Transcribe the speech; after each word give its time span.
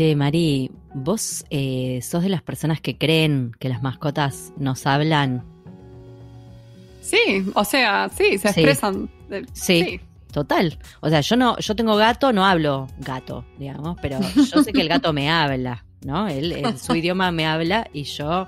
Che, 0.00 0.16
Mari, 0.16 0.70
¿vos 0.94 1.44
eh, 1.50 2.00
sos 2.00 2.22
de 2.22 2.30
las 2.30 2.40
personas 2.40 2.80
que 2.80 2.96
creen 2.96 3.52
que 3.58 3.68
las 3.68 3.82
mascotas 3.82 4.50
nos 4.56 4.86
hablan? 4.86 5.44
Sí, 7.02 7.44
o 7.54 7.64
sea, 7.64 8.08
sí, 8.08 8.38
se 8.38 8.50
Sí. 8.50 8.60
expresan. 8.60 9.10
Sí. 9.52 9.84
Sí. 9.84 10.00
Total. 10.32 10.78
O 11.00 11.10
sea, 11.10 11.20
yo 11.20 11.36
no, 11.36 11.58
yo 11.58 11.76
tengo 11.76 11.96
gato, 11.96 12.32
no 12.32 12.46
hablo 12.46 12.86
gato, 12.96 13.44
digamos, 13.58 13.98
pero 14.00 14.18
yo 14.50 14.62
sé 14.64 14.72
que 14.72 14.80
el 14.80 14.88
gato 14.88 15.12
me 15.12 15.28
habla, 15.28 15.84
¿no? 16.02 16.28
Él, 16.28 16.52
en 16.52 16.78
su 16.78 16.96
idioma 16.96 17.30
me 17.30 17.44
habla 17.46 17.86
y 17.92 18.04
yo 18.04 18.46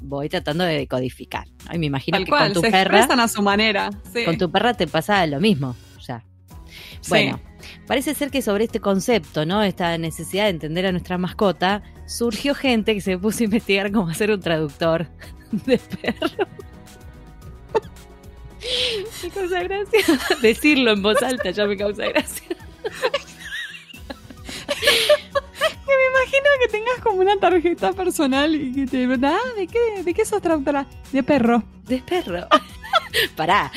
voy 0.00 0.28
tratando 0.28 0.62
de 0.62 0.74
decodificar. 0.76 1.48
¿no? 1.66 1.74
Y 1.74 1.78
me 1.80 1.86
imagino 1.86 2.18
Tal 2.18 2.24
que 2.24 2.30
cual, 2.30 2.44
con 2.44 2.52
tu 2.52 2.60
se 2.60 2.70
perra, 2.70 2.98
expresan 2.98 3.18
a 3.18 3.26
su 3.26 3.42
manera. 3.42 3.90
Sí. 4.12 4.24
con 4.24 4.38
tu 4.38 4.48
perra 4.48 4.74
te 4.74 4.86
pasa 4.86 5.26
lo 5.26 5.40
mismo. 5.40 5.74
Bueno, 7.08 7.40
parece 7.86 8.14
ser 8.14 8.30
que 8.30 8.42
sobre 8.42 8.64
este 8.64 8.80
concepto, 8.80 9.44
¿no? 9.44 9.62
Esta 9.62 9.96
necesidad 9.98 10.44
de 10.44 10.50
entender 10.50 10.86
a 10.86 10.92
nuestra 10.92 11.18
mascota, 11.18 11.82
surgió 12.06 12.54
gente 12.54 12.94
que 12.94 13.00
se 13.00 13.18
puso 13.18 13.42
a 13.42 13.44
investigar 13.44 13.92
cómo 13.92 14.08
hacer 14.08 14.30
un 14.30 14.40
traductor 14.40 15.08
de 15.52 15.78
perro. 15.78 16.48
Me 19.22 19.30
causa 19.30 19.62
gracia. 19.62 20.00
Decirlo 20.42 20.92
en 20.92 21.02
voz 21.02 21.22
alta 21.22 21.50
ya 21.50 21.66
me 21.66 21.76
causa 21.76 22.06
gracia. 22.06 22.46
Me 25.86 26.20
imagino 26.20 26.48
que 26.60 26.68
tengas 26.70 26.98
como 27.02 27.20
una 27.20 27.36
tarjeta 27.36 27.92
personal 27.92 28.54
y 28.54 28.72
que 28.72 28.86
te 28.86 29.04
ah, 29.26 29.38
¿de 29.56 29.66
qué, 29.66 30.02
¿de 30.02 30.14
qué 30.14 30.24
sos 30.24 30.40
traductora? 30.40 30.86
De 31.12 31.22
perro. 31.22 31.62
De 31.84 31.98
perro. 31.98 32.46
Pará, 33.36 33.70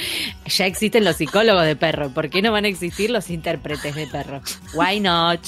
ya 0.48 0.66
existen 0.66 1.04
los 1.06 1.16
psicólogos 1.18 1.66
de 1.66 1.76
perro. 1.76 2.10
¿Por 2.10 2.30
qué 2.30 2.42
no 2.42 2.52
van 2.52 2.66
a 2.66 2.68
existir 2.68 3.10
los 3.10 3.30
intérpretes 3.30 3.96
de 3.96 4.08
perro? 4.08 4.42
Why 4.74 5.00
not? 5.00 5.42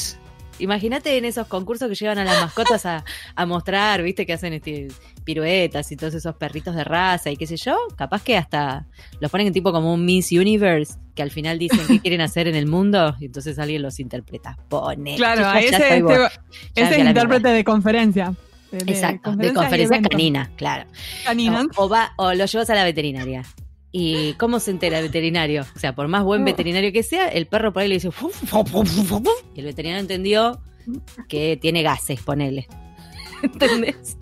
Imagínate 0.62 1.18
en 1.18 1.24
esos 1.24 1.48
concursos 1.48 1.88
que 1.88 1.96
llevan 1.96 2.18
a 2.18 2.26
las 2.26 2.42
mascotas 2.42 2.86
a, 2.86 3.06
a 3.34 3.46
mostrar, 3.46 4.04
viste, 4.04 4.26
que 4.26 4.34
hacen 4.34 4.52
este, 4.52 4.90
piruetas 5.24 5.90
y 5.94 5.96
todos 5.96 6.14
esos 6.16 6.36
perritos 6.36 6.76
de 6.76 6.84
raza 6.84 7.32
y 7.32 7.38
qué 7.38 7.48
sé 7.48 7.56
yo. 7.56 7.78
Capaz 7.96 8.24
que 8.24 8.36
hasta 8.36 8.86
los 9.22 9.32
ponen 9.32 9.48
en 9.48 9.54
tipo 9.54 9.72
como 9.72 9.94
un 9.94 10.04
Miss 10.06 10.34
Universe, 10.34 10.96
que 11.16 11.22
al 11.24 11.32
final 11.32 11.60
dicen 11.60 11.80
qué 11.88 12.02
quieren 12.02 12.20
hacer 12.20 12.50
en 12.50 12.56
el 12.56 12.66
mundo 12.68 13.16
y 13.22 13.28
entonces 13.28 13.58
alguien 13.58 13.82
los 13.82 14.02
interpreta. 14.02 14.58
Pone. 14.68 15.16
Claro, 15.16 15.44
Ya- 15.44 15.60
ese, 15.62 15.76
este- 15.76 16.14
Ya 16.76 16.90
ese 16.90 16.96
a 16.96 17.04
la 17.06 17.10
intérprete 17.12 17.48
de 17.50 17.64
conferencia. 17.64 18.34
De, 18.72 18.80
Exacto, 18.92 19.36
de 19.38 19.54
conferencia 19.54 20.02
canina, 20.02 20.52
claro. 20.58 20.86
Canina. 21.24 21.68
O, 21.78 21.86
o 21.86 21.90
va, 21.90 22.12
o 22.18 22.34
lo 22.34 22.46
llevas 22.46 22.70
a 22.70 22.76
la 22.76 22.84
veterinaria. 22.84 23.44
¿Y 23.92 24.34
cómo 24.34 24.60
se 24.60 24.72
entera 24.72 25.00
el 25.00 25.06
veterinario? 25.06 25.66
O 25.76 25.80
sea, 25.80 25.96
por 25.96 26.08
más 26.08 26.24
buen 26.24 26.46
veterinario 26.46 26.92
que 26.92 27.04
sea, 27.04 27.28
el 27.28 27.48
perro 27.48 27.74
por 27.74 27.82
ahí 27.82 27.88
le 27.88 27.96
dice. 27.96 28.10
Y 29.56 29.60
el 29.60 29.66
veterinario 29.66 30.02
entendió 30.02 30.62
que 31.28 31.58
tiene 31.58 31.82
gases, 31.82 32.22
ponele. 32.22 32.68
¿Entendés? 33.44 34.18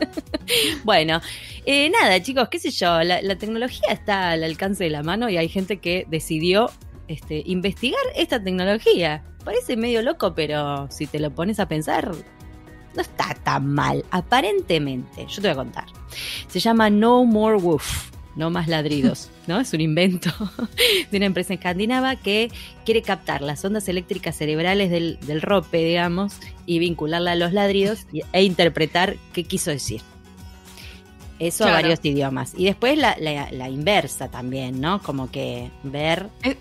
bueno, 0.83 1.21
eh, 1.65 1.89
nada, 1.89 2.21
chicos, 2.21 2.49
qué 2.49 2.59
sé 2.59 2.71
yo, 2.71 3.03
la, 3.03 3.21
la 3.21 3.35
tecnología 3.37 3.91
está 3.91 4.31
al 4.31 4.43
alcance 4.43 4.83
de 4.83 4.89
la 4.89 5.03
mano 5.03 5.29
y 5.29 5.37
hay 5.37 5.49
gente 5.49 5.77
que 5.77 6.05
decidió 6.09 6.69
este, 7.07 7.43
investigar 7.45 8.01
esta 8.15 8.41
tecnología. 8.41 9.23
Parece 9.43 9.75
medio 9.77 10.01
loco, 10.01 10.33
pero 10.33 10.87
si 10.91 11.07
te 11.07 11.19
lo 11.19 11.31
pones 11.31 11.59
a 11.59 11.67
pensar, 11.67 12.11
no 12.95 13.01
está 13.01 13.33
tan 13.43 13.73
mal, 13.73 14.03
aparentemente. 14.11 15.25
Yo 15.27 15.41
te 15.41 15.47
voy 15.47 15.51
a 15.51 15.55
contar. 15.55 15.85
Se 16.47 16.59
llama 16.59 16.89
No 16.89 17.23
More 17.23 17.57
Woof, 17.57 18.11
no 18.37 18.49
más 18.49 18.67
ladridos, 18.69 19.29
¿no? 19.47 19.59
Es 19.59 19.73
un 19.73 19.81
invento 19.81 20.29
de 21.11 21.17
una 21.17 21.25
empresa 21.25 21.53
escandinava 21.55 22.15
que 22.15 22.49
quiere 22.85 23.01
captar 23.01 23.41
las 23.41 23.65
ondas 23.65 23.89
eléctricas 23.89 24.37
cerebrales 24.37 24.89
del, 24.91 25.19
del 25.27 25.41
rope, 25.41 25.83
digamos, 25.83 26.37
y 26.65 26.79
vincularla 26.79 27.33
a 27.33 27.35
los 27.35 27.51
ladridos 27.51 28.05
e 28.31 28.43
interpretar 28.43 29.17
qué 29.33 29.43
quiso 29.43 29.71
decir. 29.71 30.01
Eso 31.39 31.65
a 31.65 31.71
varios 31.71 31.99
idiomas. 32.03 32.53
Y 32.57 32.65
después 32.65 32.97
la, 32.97 33.15
la- 33.19 33.51
la 33.51 33.69
inversa 33.69 34.29
también, 34.29 34.81
¿no? 34.81 35.01
Como 35.03 35.29
que 35.29 35.69
ver 35.83 36.29
Eh. 36.43 36.57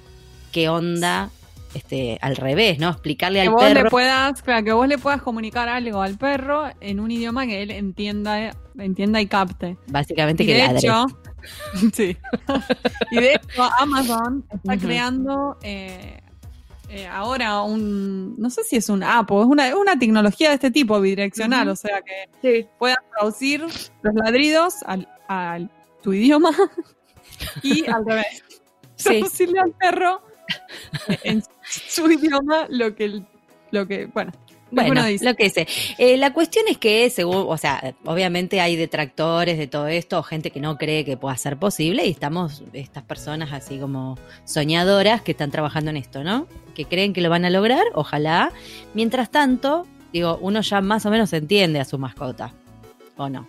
qué 0.53 0.69
onda 0.69 1.31
este, 1.72 2.19
al 2.20 2.36
revés, 2.36 2.78
¿no? 2.78 2.91
Explicarle 2.91 3.41
Que 3.41 3.47
al 3.48 3.53
vos 3.54 3.62
perro. 3.62 3.84
le 3.84 3.91
puedas, 3.91 4.42
claro, 4.42 4.65
que 4.65 4.72
vos 4.72 4.86
le 4.88 4.98
puedas 4.98 5.22
comunicar 5.22 5.69
algo 5.70 6.03
al 6.03 6.16
perro 6.19 6.65
en 6.81 7.00
un 7.00 7.10
idioma 7.10 7.47
que 7.47 7.62
él 7.62 7.70
entienda, 7.70 8.54
entienda 8.78 9.20
y 9.20 9.26
capte. 9.26 9.76
Básicamente 9.88 10.42
Y 10.42 10.47
que 10.47 10.53
de 10.54 10.59
ladre. 10.59 10.78
hecho, 10.78 11.04
sí. 11.94 12.16
y 13.10 13.16
de 13.20 13.34
hecho, 13.34 13.62
Amazon 13.78 14.44
está 14.52 14.76
creando 14.78 15.56
eh, 15.62 16.20
eh, 16.88 17.06
ahora 17.06 17.62
un, 17.62 18.34
no 18.38 18.48
sé 18.50 18.62
si 18.64 18.76
es 18.76 18.88
un 18.88 19.02
app 19.02 19.30
o 19.32 19.42
es 19.42 19.48
una, 19.48 19.76
una 19.76 19.98
tecnología 19.98 20.48
de 20.50 20.54
este 20.54 20.70
tipo, 20.70 21.00
bidireccional, 21.00 21.68
o 21.68 21.76
sea 21.76 22.00
que 22.02 22.68
puedas 22.78 22.98
traducir 23.12 23.60
los 23.62 24.14
ladridos 24.14 24.82
al, 24.86 25.08
al 25.28 25.70
tu 26.02 26.12
idioma 26.12 26.50
y 27.62 27.88
al 27.90 28.04
revés. 28.06 28.44
Sí. 28.96 29.18
Traducirle 29.20 29.60
al 29.60 29.72
perro 29.72 30.22
en 31.24 31.42
su 31.66 32.10
idioma 32.10 32.66
lo 32.70 32.94
que, 32.94 33.04
el- 33.04 33.26
lo 33.72 33.86
que 33.86 34.06
bueno, 34.06 34.32
Bueno, 34.71 35.03
lo 35.21 35.34
que 35.34 35.49
sé. 35.50 35.66
Eh, 35.97 36.16
la 36.16 36.32
cuestión 36.32 36.65
es 36.69 36.78
que, 36.78 37.09
según, 37.10 37.47
o 37.49 37.56
sea, 37.56 37.94
obviamente 38.04 38.60
hay 38.60 38.77
detractores 38.77 39.59
de 39.59 39.66
todo 39.69 39.87
esto, 39.87 40.22
gente 40.22 40.50
que 40.50 40.60
no 40.60 40.77
cree 40.77 41.04
que 41.04 41.16
pueda 41.16 41.37
ser 41.37 41.56
posible, 41.56 42.04
y 42.04 42.10
estamos, 42.10 42.62
estas 42.72 43.04
personas 43.04 43.53
así 43.53 43.78
como 43.78 44.19
soñadoras 44.44 45.22
que 45.22 45.32
están 45.32 45.50
trabajando 45.50 45.91
en 45.91 45.97
esto, 45.97 46.25
¿no? 46.25 46.49
Que 46.75 46.84
creen 46.84 47.12
que 47.12 47.21
lo 47.21 47.31
van 47.31 47.44
a 47.44 47.50
lograr, 47.50 47.84
ojalá. 47.94 48.50
Mientras 48.93 49.31
tanto, 49.31 49.87
digo, 50.12 50.38
uno 50.41 50.60
ya 50.62 50.81
más 50.81 51.06
o 51.06 51.10
menos 51.10 51.33
entiende 51.33 51.78
a 51.78 51.84
su 51.84 51.98
mascota, 51.98 52.53
¿o 53.16 53.28
no? 53.28 53.47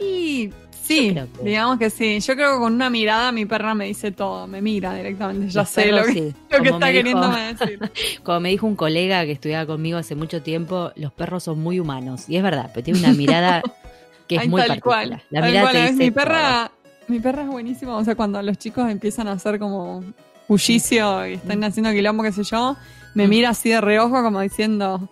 Y 0.00 0.50
sí, 0.84 1.14
que- 1.14 1.26
digamos 1.44 1.78
que 1.78 1.90
sí. 1.90 2.20
Yo 2.20 2.34
creo 2.34 2.52
que 2.54 2.58
con 2.58 2.74
una 2.74 2.90
mirada 2.90 3.32
mi 3.32 3.46
perra 3.46 3.74
me 3.74 3.86
dice 3.86 4.12
todo, 4.12 4.46
me 4.46 4.60
mira 4.62 4.94
directamente, 4.94 5.48
ya 5.48 5.60
Los 5.62 5.70
sé 5.70 5.82
perros, 5.84 6.00
lo 6.00 6.06
que, 6.06 6.12
sí. 6.12 6.34
lo 6.50 6.58
que 6.62 6.70
Como 6.70 6.78
está 6.78 6.92
queriéndome 6.92 7.54
decir. 7.54 7.92
Como 8.22 8.40
me 8.40 8.48
dijo 8.50 8.66
un 8.66 8.76
colega 8.76 9.24
que 9.24 9.32
estudiaba 9.32 9.66
conmigo 9.66 9.98
hace 9.98 10.14
mucho 10.14 10.42
tiempo, 10.42 10.92
los 10.96 11.12
perros 11.12 11.42
son 11.44 11.60
muy 11.60 11.80
humanos. 11.80 12.28
Y 12.28 12.36
es 12.36 12.42
verdad, 12.42 12.70
pero 12.72 12.84
tiene 12.84 13.00
una 13.00 13.12
mirada 13.12 13.62
que 14.28 14.36
es 14.36 14.42
Ay, 14.42 14.48
muy 14.48 14.60
tal 14.60 14.68
particular. 14.68 15.08
cual. 15.08 15.22
La 15.30 15.40
tal 15.40 15.50
mirada 15.50 15.70
cual, 15.70 15.74
te 15.74 15.82
dice 15.92 16.04
mi 16.04 16.10
todo. 16.10 16.14
perra, 16.24 16.70
mi 17.08 17.20
perra 17.20 17.42
es 17.42 17.48
buenísima, 17.48 17.96
o 17.96 18.04
sea, 18.04 18.14
cuando 18.14 18.40
los 18.42 18.56
chicos 18.58 18.90
empiezan 18.90 19.28
a 19.28 19.32
hacer 19.32 19.58
como 19.58 20.02
bullicio 20.48 21.26
y 21.26 21.34
están 21.34 21.62
haciendo 21.64 21.90
quilombo, 21.92 22.22
qué 22.22 22.32
sé 22.32 22.44
yo, 22.44 22.76
me 23.14 23.28
mira 23.28 23.50
así 23.50 23.70
de 23.70 23.80
reojo 23.80 24.22
como 24.22 24.40
diciendo, 24.40 25.08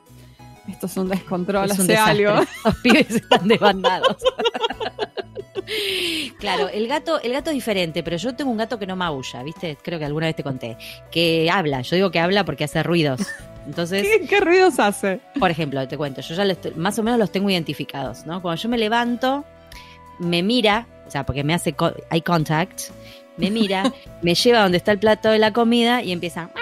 esto 0.68 0.86
es 0.86 0.96
un 0.96 1.08
descontrol, 1.08 1.66
Es 1.70 1.72
un 1.78 1.82
hace 1.82 1.92
desastre. 1.92 2.26
algo. 2.26 2.44
Los 2.64 2.76
pibes 2.76 3.10
están 3.10 3.48
desbandados. 3.48 4.16
Claro, 6.38 6.68
el 6.68 6.86
gato, 6.88 7.20
el 7.20 7.32
gato 7.32 7.50
es 7.50 7.54
diferente, 7.54 8.02
pero 8.02 8.16
yo 8.16 8.34
tengo 8.34 8.50
un 8.50 8.56
gato 8.56 8.78
que 8.78 8.86
no 8.86 8.96
maulla, 8.96 9.42
¿viste? 9.42 9.76
Creo 9.82 9.98
que 9.98 10.04
alguna 10.04 10.26
vez 10.26 10.36
te 10.36 10.42
conté. 10.42 10.76
Que 11.10 11.50
habla. 11.50 11.82
Yo 11.82 11.96
digo 11.96 12.10
que 12.10 12.18
habla 12.20 12.44
porque 12.44 12.64
hace 12.64 12.82
ruidos. 12.82 13.20
Entonces, 13.66 14.02
¿Qué, 14.20 14.26
qué 14.26 14.40
ruidos 14.40 14.78
hace? 14.78 15.20
por 15.38 15.50
ejemplo, 15.50 15.86
te 15.86 15.96
cuento, 15.96 16.20
yo 16.20 16.34
ya 16.34 16.44
los 16.44 16.58
más 16.76 16.98
o 16.98 17.02
menos 17.02 17.18
los 17.18 17.30
tengo 17.30 17.48
identificados, 17.50 18.26
¿no? 18.26 18.42
Cuando 18.42 18.60
yo 18.60 18.68
me 18.68 18.78
levanto, 18.78 19.44
me 20.18 20.42
mira, 20.42 20.86
o 21.06 21.10
sea, 21.10 21.24
porque 21.24 21.44
me 21.44 21.54
hace 21.54 21.72
co- 21.74 21.94
eye 22.10 22.22
contact, 22.22 22.80
me 23.36 23.50
mira, 23.50 23.92
me 24.22 24.34
lleva 24.34 24.62
donde 24.62 24.78
está 24.78 24.92
el 24.92 24.98
plato 24.98 25.30
de 25.30 25.38
la 25.38 25.52
comida 25.52 26.02
y 26.02 26.10
empieza. 26.12 26.50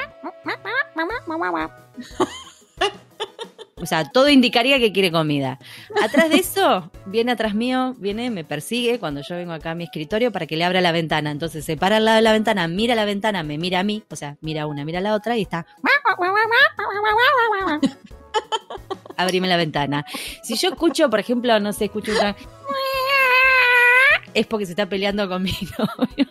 O 3.80 3.86
sea, 3.86 4.10
todo 4.10 4.28
indicaría 4.28 4.78
que 4.78 4.92
quiere 4.92 5.10
comida. 5.10 5.58
Atrás 6.02 6.30
de 6.30 6.36
eso, 6.36 6.90
viene 7.06 7.32
atrás 7.32 7.54
mío, 7.54 7.94
viene, 7.98 8.30
me 8.30 8.44
persigue 8.44 8.98
cuando 8.98 9.22
yo 9.22 9.36
vengo 9.36 9.52
acá 9.52 9.72
a 9.72 9.74
mi 9.74 9.84
escritorio 9.84 10.32
para 10.32 10.46
que 10.46 10.56
le 10.56 10.64
abra 10.64 10.80
la 10.80 10.92
ventana. 10.92 11.30
Entonces 11.30 11.64
se 11.64 11.76
para 11.76 11.96
al 11.96 12.04
lado 12.04 12.16
de 12.16 12.22
la 12.22 12.32
ventana, 12.32 12.68
mira 12.68 12.94
la 12.94 13.04
ventana, 13.04 13.42
me 13.42 13.58
mira 13.58 13.80
a 13.80 13.82
mí, 13.82 14.04
o 14.10 14.16
sea, 14.16 14.36
mira 14.40 14.66
una, 14.66 14.84
mira 14.84 15.00
la 15.00 15.14
otra 15.14 15.36
y 15.36 15.42
está. 15.42 15.66
Abrime 19.16 19.48
la 19.48 19.56
ventana. 19.56 20.04
Si 20.42 20.56
yo 20.56 20.70
escucho, 20.70 21.10
por 21.10 21.20
ejemplo, 21.20 21.58
no 21.60 21.72
sé, 21.72 21.86
escucho 21.86 22.12
una. 22.12 22.36
Es 24.40 24.46
porque 24.46 24.64
se 24.64 24.72
está 24.72 24.88
peleando 24.88 25.28
con 25.28 25.42
mi 25.42 25.52
novio, 25.78 26.26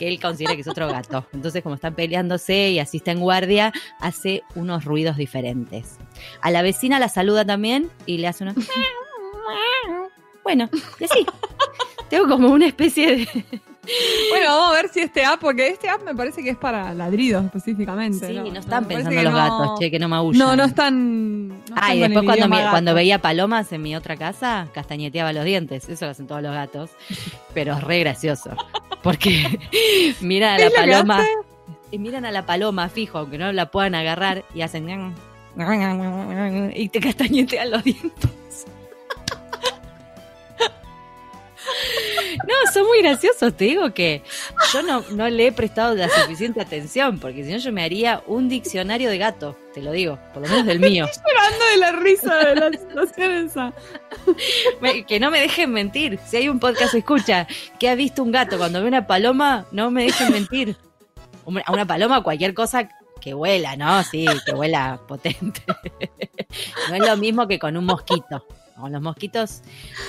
que 0.00 0.08
él 0.08 0.20
considera 0.20 0.56
que 0.56 0.62
es 0.62 0.66
otro 0.66 0.88
gato. 0.88 1.28
Entonces, 1.32 1.62
como 1.62 1.76
están 1.76 1.94
peleándose 1.94 2.70
y 2.70 2.80
así 2.80 2.96
está 2.96 3.12
en 3.12 3.20
guardia, 3.20 3.72
hace 4.00 4.42
unos 4.56 4.84
ruidos 4.84 5.16
diferentes. 5.16 5.96
A 6.40 6.50
la 6.50 6.62
vecina 6.62 6.98
la 6.98 7.08
saluda 7.08 7.44
también 7.44 7.88
y 8.04 8.18
le 8.18 8.26
hace 8.26 8.42
una. 8.42 8.54
Bueno, 10.42 10.68
y 11.00 11.04
así. 11.04 11.26
Tengo 12.08 12.28
como 12.28 12.48
una 12.48 12.66
especie 12.66 13.16
de. 13.16 13.44
Bueno, 14.30 14.46
vamos 14.48 14.70
a 14.70 14.82
ver 14.82 14.88
si 14.90 15.00
este 15.00 15.24
app, 15.24 15.40
porque 15.40 15.68
este 15.68 15.88
app 15.88 16.02
me 16.04 16.14
parece 16.14 16.42
que 16.42 16.50
es 16.50 16.56
para 16.56 16.92
ladridos 16.94 17.44
específicamente. 17.44 18.26
Sí, 18.26 18.34
no, 18.34 18.44
Me 18.50 18.58
están 18.58 18.84
pensando 18.86 19.22
los 19.22 19.32
no- 19.32 19.38
gatos, 19.38 19.78
che, 19.78 19.90
que 19.90 19.98
no 19.98 20.08
maullan. 20.08 20.38
No, 20.38 20.56
no 20.56 20.64
están. 20.64 21.48
no 21.48 21.54
Ah, 21.74 21.94
y 21.94 22.02
están 22.02 22.12
después 22.14 22.38
cuando, 22.70 22.94
veía 22.94 23.20
palomas 23.20 23.70
en 23.72 23.82
mi 23.82 23.94
otra 23.96 24.16
casa, 24.16 24.68
castañeteaba 24.74 25.32
los 25.32 25.44
dientes. 25.44 25.88
Eso 25.88 26.04
lo 26.06 26.10
hacen 26.10 26.26
todos 26.26 26.42
los 26.42 26.52
gatos. 26.52 26.90
Pero 27.54 27.74
es 27.74 27.82
re 27.82 28.00
gracioso. 28.00 28.50
Porque 29.02 29.58
miran 30.20 30.54
a 30.54 30.56
¿Qué 30.56 30.64
la 30.64 30.70
paloma. 30.70 31.24
Y 31.90 31.98
miran 31.98 32.24
a 32.24 32.32
la 32.32 32.44
paloma 32.44 32.88
fijo, 32.88 33.18
aunque 33.18 33.38
no 33.38 33.52
la 33.52 33.70
puedan 33.70 33.94
agarrar, 33.94 34.44
y 34.54 34.62
hacen. 34.62 35.14
y 36.74 36.88
te 36.88 37.00
castañetean 37.00 37.70
los 37.70 37.84
dientes. 37.84 38.30
No, 42.44 42.72
son 42.72 42.86
muy 42.86 43.00
graciosos, 43.02 43.56
te 43.56 43.64
digo 43.64 43.92
que 43.94 44.22
yo 44.72 44.82
no, 44.82 45.02
no 45.12 45.28
le 45.28 45.48
he 45.48 45.52
prestado 45.52 45.94
la 45.94 46.08
suficiente 46.08 46.60
atención, 46.60 47.18
porque 47.18 47.44
si 47.44 47.52
no 47.52 47.58
yo 47.58 47.72
me 47.72 47.82
haría 47.84 48.22
un 48.26 48.48
diccionario 48.48 49.08
de 49.10 49.18
gato, 49.18 49.56
te 49.74 49.82
lo 49.82 49.92
digo, 49.92 50.18
por 50.32 50.42
lo 50.42 50.48
menos 50.48 50.66
del 50.66 50.80
mío. 50.80 51.06
Estoy 51.06 51.32
llorando 51.32 51.64
de 51.66 51.76
la 51.78 51.92
risa 51.92 52.34
de 52.36 52.54
la 52.56 52.70
situación 52.78 53.32
esa. 53.32 53.72
Me- 54.80 55.04
que 55.04 55.20
no 55.20 55.30
me 55.30 55.40
dejen 55.40 55.70
mentir. 55.72 56.18
Si 56.26 56.36
hay 56.36 56.48
un 56.48 56.58
podcast 56.60 56.94
escucha 56.94 57.46
que 57.78 57.88
ha 57.88 57.94
visto 57.94 58.22
un 58.22 58.32
gato 58.32 58.58
cuando 58.58 58.80
ve 58.82 58.88
una 58.88 59.06
paloma, 59.06 59.66
no 59.72 59.90
me 59.90 60.04
dejen 60.04 60.32
mentir. 60.32 60.76
A 61.64 61.72
una 61.72 61.86
paloma 61.86 62.22
cualquier 62.22 62.54
cosa 62.54 62.88
que 63.20 63.34
vuela, 63.34 63.76
¿no? 63.76 64.02
Sí, 64.04 64.26
que 64.44 64.52
vuela 64.52 65.00
potente. 65.06 65.62
No 66.88 66.94
es 66.96 67.00
lo 67.06 67.16
mismo 67.16 67.46
que 67.48 67.58
con 67.58 67.76
un 67.76 67.84
mosquito. 67.84 68.46
Con 68.78 68.92
los 68.92 69.00
mosquitos. 69.00 69.62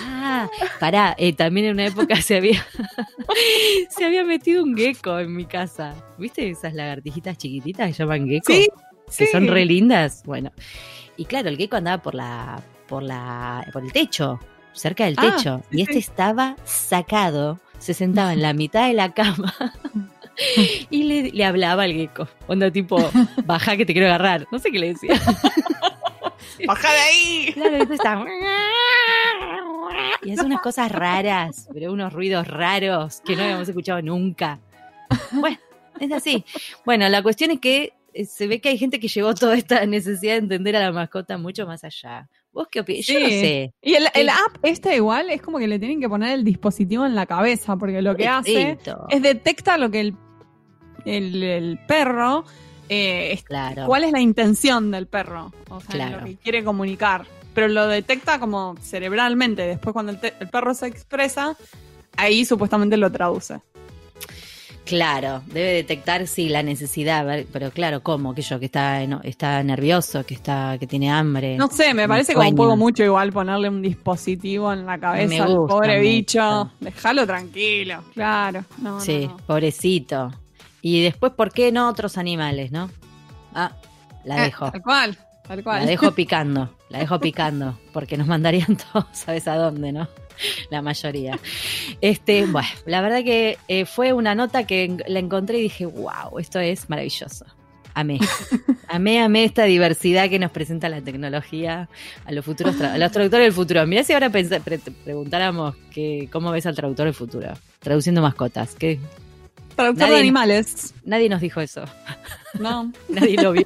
Ah, 0.03 0.49
pará, 0.79 1.15
eh, 1.17 1.31
también 1.33 1.67
en 1.67 1.73
una 1.73 1.85
época 1.85 2.21
se 2.21 2.35
había 2.37 2.65
se 3.89 4.05
había 4.05 4.23
metido 4.25 4.63
un 4.63 4.75
gecko 4.75 5.19
en 5.19 5.35
mi 5.35 5.45
casa. 5.45 5.95
¿Viste 6.17 6.49
esas 6.49 6.73
lagartijitas 6.73 7.37
chiquititas 7.37 7.87
que 7.87 7.93
llaman 7.93 8.27
gecko? 8.27 8.51
Sí, 8.53 8.67
que 9.17 9.25
sí. 9.25 9.27
son 9.31 9.47
re 9.47 9.65
lindas. 9.65 10.23
Bueno, 10.25 10.51
y 11.15 11.25
claro, 11.25 11.49
el 11.49 11.57
gecko 11.57 11.77
andaba 11.77 12.01
por 12.03 12.13
la, 12.13 12.61
por 12.87 13.03
la, 13.03 13.65
por 13.71 13.83
el 13.83 13.91
techo, 13.93 14.39
cerca 14.73 15.05
del 15.05 15.15
Ah, 15.17 15.35
techo, 15.37 15.61
sí, 15.71 15.77
y 15.77 15.81
este 15.81 15.93
sí. 15.93 15.99
estaba 15.99 16.55
sacado, 16.65 17.59
se 17.79 17.93
sentaba 17.93 18.33
en 18.33 18.41
la 18.41 18.51
mitad 18.53 18.87
de 18.87 18.93
la 18.93 19.13
cama 19.13 19.53
y 20.89 21.03
le, 21.03 21.31
le 21.31 21.45
hablaba 21.45 21.83
al 21.83 21.93
gecko. 21.93 22.27
Onda 22.47 22.69
tipo, 22.69 22.97
baja 23.45 23.77
que 23.77 23.85
te 23.85 23.93
quiero 23.93 24.07
agarrar. 24.07 24.45
No 24.51 24.59
sé 24.59 24.71
qué 24.71 24.79
le 24.79 24.87
decía. 24.89 25.13
¡Baja 26.67 26.91
de 26.91 26.99
ahí! 26.99 27.51
Claro, 27.53 27.73
entonces 27.73 27.95
estaba. 27.99 28.25
Y 30.23 30.31
hace 30.31 30.45
unas 30.45 30.61
cosas 30.61 30.91
raras, 30.91 31.69
pero 31.73 31.93
unos 31.93 32.11
ruidos 32.11 32.47
raros 32.47 33.21
que 33.21 33.35
no 33.35 33.43
habíamos 33.43 33.69
escuchado 33.69 34.01
nunca. 34.01 34.59
Bueno, 35.31 35.57
es 35.99 36.11
así. 36.11 36.43
Bueno, 36.85 37.07
la 37.07 37.21
cuestión 37.23 37.51
es 37.51 37.59
que 37.59 37.93
eh, 38.13 38.25
se 38.25 38.47
ve 38.47 38.59
que 38.59 38.69
hay 38.69 38.77
gente 38.77 38.99
que 38.99 39.07
llevó 39.07 39.33
toda 39.35 39.55
esta 39.55 39.85
necesidad 39.85 40.33
de 40.33 40.39
entender 40.39 40.75
a 40.75 40.79
la 40.79 40.91
mascota 40.91 41.37
mucho 41.37 41.65
más 41.65 41.83
allá. 41.83 42.27
¿Vos 42.51 42.67
qué 42.69 42.81
opinas? 42.81 43.05
Yo 43.05 43.19
no 43.19 43.27
sé. 43.27 43.73
Y 43.81 43.93
el, 43.93 44.07
el 44.13 44.27
Sí. 44.29 44.35
app 44.47 44.57
este 44.63 44.95
igual 44.95 45.29
es 45.29 45.41
como 45.41 45.59
que 45.59 45.67
le 45.67 45.79
tienen 45.79 46.01
que 46.01 46.09
poner 46.09 46.33
el 46.33 46.43
dispositivo 46.43 47.05
en 47.05 47.15
la 47.15 47.25
cabeza, 47.25 47.77
porque 47.77 48.01
lo 48.01 48.15
que 48.15 48.27
hace 48.27 48.77
es 49.09 49.21
detecta 49.21 49.77
lo 49.77 49.89
que 49.91 49.99
el, 50.01 50.15
el, 51.05 51.43
el 51.43 51.79
perro, 51.87 52.43
eh, 52.89 53.39
Claro. 53.45 53.85
cuál 53.85 54.03
es 54.05 54.11
la 54.11 54.19
intención 54.21 54.91
del 54.91 55.07
perro, 55.07 55.51
o 55.69 55.79
sea, 55.81 55.89
Claro. 55.89 56.19
lo 56.21 56.25
que 56.25 56.35
quiere 56.35 56.63
comunicar. 56.63 57.25
Pero 57.53 57.67
lo 57.69 57.87
detecta 57.87 58.39
como 58.39 58.75
cerebralmente. 58.81 59.63
Después 59.63 59.91
cuando 59.93 60.11
el, 60.11 60.19
el 60.39 60.47
perro 60.49 60.73
se 60.75 60.87
expresa, 60.87 61.57
ahí 62.15 62.45
supuestamente 62.45 62.97
lo 62.97 63.11
traduce. 63.11 63.59
Claro, 64.85 65.41
debe 65.47 65.73
detectar 65.73 66.27
sí 66.27 66.47
la 66.47 66.63
necesidad, 66.63 67.43
pero 67.51 67.71
claro, 67.71 68.01
¿cómo? 68.03 68.33
Que 68.33 68.41
yo 68.41 68.57
que 68.57 68.67
está 68.67 69.05
no, 69.05 69.19
está 69.21 69.61
nervioso, 69.61 70.25
que 70.25 70.33
está 70.33 70.77
que 70.79 70.87
tiene 70.87 71.11
hambre. 71.11 71.57
No 71.57 71.67
sé, 71.67 71.93
me 71.93 72.07
parece 72.07 72.33
como 72.33 72.47
un 72.47 72.55
poco 72.55 72.77
mucho 72.77 73.03
igual 73.03 73.33
ponerle 73.33 73.67
un 73.67 73.81
dispositivo 73.81 74.71
en 74.71 74.85
la 74.85 74.97
cabeza 74.97 75.27
Me 75.27 75.41
al 75.41 75.57
gusta 75.57 75.75
pobre 75.75 75.99
bicho. 75.99 76.71
Déjalo 76.79 77.27
tranquilo. 77.27 78.01
Claro. 78.13 78.63
No, 78.77 78.91
no, 78.91 79.01
Sí, 79.01 79.27
no. 79.27 79.35
pobrecito. 79.45 80.31
Y 80.89 81.01
después, 81.03 81.33
¿por 81.33 81.51
qué 81.51 81.71
no 81.73 81.89
otros 81.89 82.17
animales, 82.17 82.71
no? 82.71 82.89
Ah, 83.53 83.73
la 84.23 84.37
Eh, 84.37 84.41
dejo. 84.45 84.71
Tal 84.71 84.81
cual, 84.81 85.17
tal 85.47 85.63
cual. 85.63 85.81
La 85.83 85.89
dejo 85.89 86.11
picando, 86.11 86.75
la 86.89 86.99
dejo 86.99 87.19
picando, 87.19 87.77
porque 87.91 88.15
nos 88.17 88.27
mandarían 88.27 88.77
todos, 88.93 89.05
¿sabes 89.11 89.47
a 89.47 89.55
dónde, 89.57 89.91
no? 89.91 90.07
La 90.69 90.81
mayoría. 90.81 91.37
Este, 91.99 92.45
bueno, 92.45 92.67
la 92.85 93.01
verdad 93.01 93.23
que 93.23 93.57
eh, 93.67 93.85
fue 93.85 94.13
una 94.13 94.33
nota 94.35 94.65
que 94.67 94.95
la 95.07 95.19
encontré 95.19 95.57
y 95.57 95.63
dije, 95.63 95.85
wow, 95.87 96.37
esto 96.39 96.59
es 96.59 96.89
maravilloso. 96.89 97.45
Amé. 97.95 98.19
Amé, 98.87 99.19
amé 99.21 99.43
esta 99.43 99.63
diversidad 99.63 100.29
que 100.29 100.37
nos 100.37 100.51
presenta 100.51 100.87
la 100.87 101.01
tecnología 101.01 101.89
a 102.25 102.31
los 102.31 102.45
futuros, 102.45 102.79
a 102.79 102.95
los 102.99 103.11
traductores 103.11 103.45
del 103.47 103.53
futuro. 103.53 103.85
Mirá 103.87 104.03
si 104.03 104.13
ahora 104.13 104.29
pre- 104.29 104.45
preguntáramos 105.03 105.75
que, 105.91 106.29
cómo 106.31 106.51
ves 106.51 106.67
al 106.67 106.75
traductor 106.75 107.05
del 107.05 107.15
futuro, 107.15 107.49
traduciendo 107.79 108.21
mascotas. 108.21 108.75
que 108.75 108.99
Traductor 109.77 110.09
Nadie- 110.09 110.13
de 110.15 110.19
animales. 110.19 110.93
Nadie 111.05 111.29
nos 111.29 111.39
dijo 111.39 111.61
eso. 111.61 111.85
No. 112.59 112.91
Nadie 113.07 113.41
lo 113.41 113.53
vio. 113.53 113.65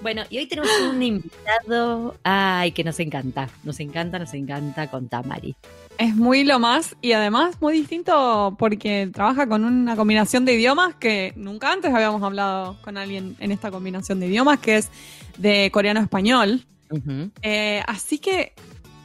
Bueno, 0.00 0.22
y 0.30 0.38
hoy 0.38 0.46
tenemos 0.46 0.70
un 0.90 1.02
invitado, 1.02 2.16
ay, 2.22 2.70
que 2.72 2.84
nos 2.84 3.00
encanta, 3.00 3.48
nos 3.64 3.80
encanta, 3.80 4.18
nos 4.18 4.32
encanta 4.32 4.88
con 4.88 5.08
Tamari. 5.08 5.56
Es 5.98 6.14
muy 6.14 6.44
lo 6.44 6.58
más 6.60 6.94
y 7.02 7.12
además 7.12 7.60
muy 7.60 7.72
distinto 7.74 8.54
porque 8.58 9.10
trabaja 9.12 9.48
con 9.48 9.64
una 9.64 9.96
combinación 9.96 10.44
de 10.44 10.54
idiomas 10.54 10.94
que 10.94 11.32
nunca 11.36 11.72
antes 11.72 11.92
habíamos 11.92 12.22
hablado 12.22 12.76
con 12.82 12.96
alguien 12.96 13.36
en 13.40 13.50
esta 13.50 13.70
combinación 13.70 14.20
de 14.20 14.26
idiomas 14.26 14.60
que 14.60 14.76
es 14.76 14.88
de 15.38 15.70
coreano-español. 15.72 16.64
Eh, 17.42 17.82
así 17.88 18.18
que, 18.18 18.52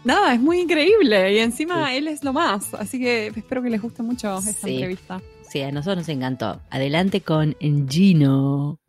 nada, 0.03 0.33
es 0.33 0.39
muy 0.39 0.59
increíble 0.61 1.33
y 1.33 1.39
encima 1.39 1.93
él 1.95 2.07
es 2.07 2.23
lo 2.23 2.33
más. 2.33 2.73
Así 2.73 2.99
que 2.99 3.27
espero 3.27 3.61
que 3.61 3.69
les 3.69 3.81
guste 3.81 4.03
mucho 4.03 4.37
esta 4.37 4.67
Sí. 4.67 4.75
entrevista. 4.75 5.21
Sí, 5.49 5.61
a 5.61 5.71
nosotros 5.71 5.97
nos 5.97 6.09
encantó. 6.09 6.61
Adelante 6.69 7.21
con 7.21 7.55
Gino. 7.87 8.79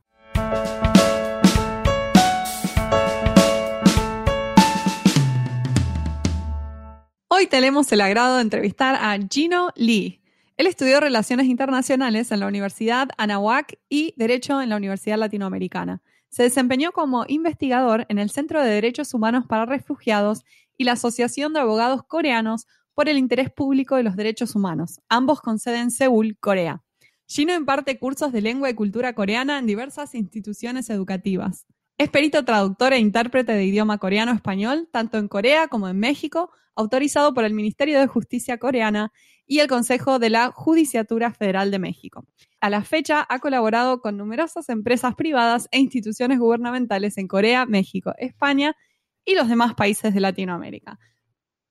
Hoy 7.28 7.46
tenemos 7.46 7.90
el 7.92 8.00
agrado 8.00 8.36
de 8.36 8.42
entrevistar 8.42 8.96
a 8.96 9.16
Gino 9.30 9.70
Lee. 9.76 10.20
Él 10.56 10.66
estudió 10.66 11.00
Relaciones 11.00 11.46
Internacionales 11.46 12.30
en 12.32 12.40
la 12.40 12.46
Universidad 12.46 13.08
Anahuac 13.16 13.78
y 13.88 14.12
Derecho 14.16 14.60
en 14.60 14.68
la 14.68 14.76
Universidad 14.76 15.16
Latinoamericana. 15.18 16.02
Se 16.28 16.42
desempeñó 16.42 16.92
como 16.92 17.24
investigador 17.28 18.04
en 18.08 18.18
el 18.18 18.30
Centro 18.30 18.62
de 18.62 18.68
Derechos 18.70 19.14
Humanos 19.14 19.46
para 19.48 19.64
Refugiados 19.64 20.44
y 20.80 20.84
la 20.84 20.92
Asociación 20.92 21.52
de 21.52 21.60
Abogados 21.60 22.04
Coreanos 22.08 22.66
por 22.94 23.10
el 23.10 23.18
Interés 23.18 23.50
Público 23.50 23.96
de 23.96 24.02
los 24.02 24.16
Derechos 24.16 24.56
Humanos, 24.56 25.02
ambos 25.10 25.42
con 25.42 25.58
sede 25.58 25.78
en 25.78 25.90
Seúl, 25.90 26.38
Corea. 26.40 26.82
Gino 27.26 27.54
imparte 27.54 27.98
cursos 27.98 28.32
de 28.32 28.40
lengua 28.40 28.70
y 28.70 28.74
cultura 28.74 29.12
coreana 29.12 29.58
en 29.58 29.66
diversas 29.66 30.14
instituciones 30.14 30.88
educativas. 30.88 31.66
Es 31.98 32.08
perito 32.08 32.46
traductor 32.46 32.94
e 32.94 32.98
intérprete 32.98 33.52
de 33.52 33.66
idioma 33.66 33.98
coreano-español, 33.98 34.88
tanto 34.90 35.18
en 35.18 35.28
Corea 35.28 35.68
como 35.68 35.86
en 35.86 35.98
México, 35.98 36.50
autorizado 36.74 37.34
por 37.34 37.44
el 37.44 37.52
Ministerio 37.52 38.00
de 38.00 38.06
Justicia 38.06 38.56
coreana 38.56 39.12
y 39.46 39.58
el 39.58 39.68
Consejo 39.68 40.18
de 40.18 40.30
la 40.30 40.50
Judiciatura 40.50 41.30
Federal 41.30 41.70
de 41.70 41.78
México. 41.78 42.24
A 42.58 42.70
la 42.70 42.84
fecha 42.84 43.26
ha 43.28 43.38
colaborado 43.40 44.00
con 44.00 44.16
numerosas 44.16 44.70
empresas 44.70 45.14
privadas 45.14 45.68
e 45.72 45.78
instituciones 45.78 46.38
gubernamentales 46.38 47.18
en 47.18 47.28
Corea, 47.28 47.66
México, 47.66 48.14
España 48.16 48.74
y 49.24 49.34
los 49.34 49.48
demás 49.48 49.74
países 49.74 50.14
de 50.14 50.20
Latinoamérica. 50.20 50.98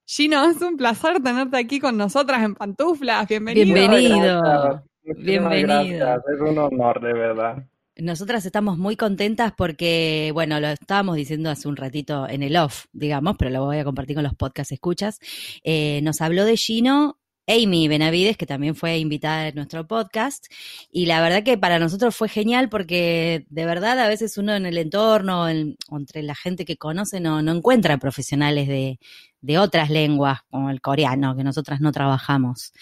Gino, 0.05 0.43
es 0.49 0.59
un 0.61 0.75
placer 0.75 1.21
tenerte 1.21 1.57
aquí 1.57 1.79
con 1.79 1.95
nosotras 1.95 2.41
en 2.43 2.55
pantuflas. 2.55 3.27
Bienvenido. 3.27 3.75
Bienvenido. 3.75 4.83
Muchísimas 5.03 5.51
Bienvenido. 5.51 5.99
gracias. 5.99 6.21
Es 6.33 6.41
un 6.41 6.57
honor, 6.57 7.01
de 7.01 7.13
verdad. 7.13 7.67
Nosotras 7.95 8.45
estamos 8.45 8.77
muy 8.77 8.95
contentas 8.95 9.53
porque, 9.55 10.31
bueno, 10.33 10.59
lo 10.59 10.69
estábamos 10.69 11.15
diciendo 11.15 11.49
hace 11.49 11.67
un 11.67 11.75
ratito 11.75 12.27
en 12.27 12.43
el 12.43 12.55
off, 12.55 12.85
digamos, 12.93 13.35
pero 13.37 13.51
lo 13.51 13.65
voy 13.65 13.77
a 13.77 13.83
compartir 13.83 14.15
con 14.15 14.23
los 14.23 14.35
podcast 14.35 14.71
escuchas. 14.71 15.19
Eh, 15.63 15.99
nos 16.01 16.21
habló 16.21 16.45
de 16.45 16.55
Gino 16.55 17.18
Amy 17.49 17.87
Benavides, 17.87 18.37
que 18.37 18.45
también 18.45 18.75
fue 18.75 18.97
invitada 18.99 19.47
en 19.47 19.55
nuestro 19.55 19.87
podcast, 19.87 20.45
y 20.91 21.07
la 21.07 21.19
verdad 21.21 21.43
que 21.43 21.57
para 21.57 21.79
nosotros 21.79 22.15
fue 22.15 22.29
genial 22.29 22.69
porque 22.69 23.45
de 23.49 23.65
verdad 23.65 23.99
a 23.99 24.07
veces 24.07 24.37
uno 24.37 24.55
en 24.55 24.65
el 24.67 24.77
entorno, 24.77 25.49
en- 25.49 25.75
entre 25.91 26.21
la 26.23 26.35
gente 26.35 26.63
que 26.63 26.77
conoce, 26.77 27.19
no, 27.19 27.41
no 27.41 27.51
encuentra 27.51 27.97
profesionales 27.97 28.67
de, 28.67 28.99
de 29.41 29.57
otras 29.57 29.89
lenguas, 29.89 30.39
como 30.49 30.69
el 30.69 30.81
coreano, 30.81 31.35
que 31.35 31.43
nosotras 31.43 31.81
no 31.81 31.91
trabajamos. 31.91 32.73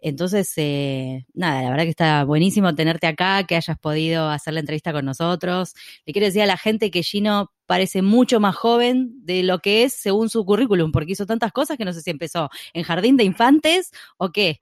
Entonces, 0.00 0.52
eh, 0.56 1.26
nada, 1.34 1.62
la 1.62 1.70
verdad 1.70 1.84
que 1.84 1.90
está 1.90 2.24
buenísimo 2.24 2.74
tenerte 2.74 3.06
acá, 3.06 3.44
que 3.44 3.56
hayas 3.56 3.78
podido 3.78 4.28
hacer 4.28 4.54
la 4.54 4.60
entrevista 4.60 4.92
con 4.92 5.04
nosotros. 5.04 5.74
Le 6.06 6.12
quiero 6.12 6.26
decir 6.26 6.42
a 6.42 6.46
la 6.46 6.56
gente 6.56 6.90
que 6.90 7.02
Gino 7.02 7.52
parece 7.66 8.02
mucho 8.02 8.40
más 8.40 8.56
joven 8.56 9.10
de 9.24 9.42
lo 9.42 9.60
que 9.60 9.84
es 9.84 9.92
según 9.92 10.28
su 10.28 10.44
currículum, 10.44 10.90
porque 10.92 11.12
hizo 11.12 11.26
tantas 11.26 11.52
cosas 11.52 11.76
que 11.78 11.84
no 11.84 11.92
sé 11.92 12.02
si 12.02 12.10
empezó 12.10 12.50
en 12.72 12.82
jardín 12.82 13.16
de 13.16 13.24
infantes 13.24 13.92
o 14.16 14.32
qué. 14.32 14.60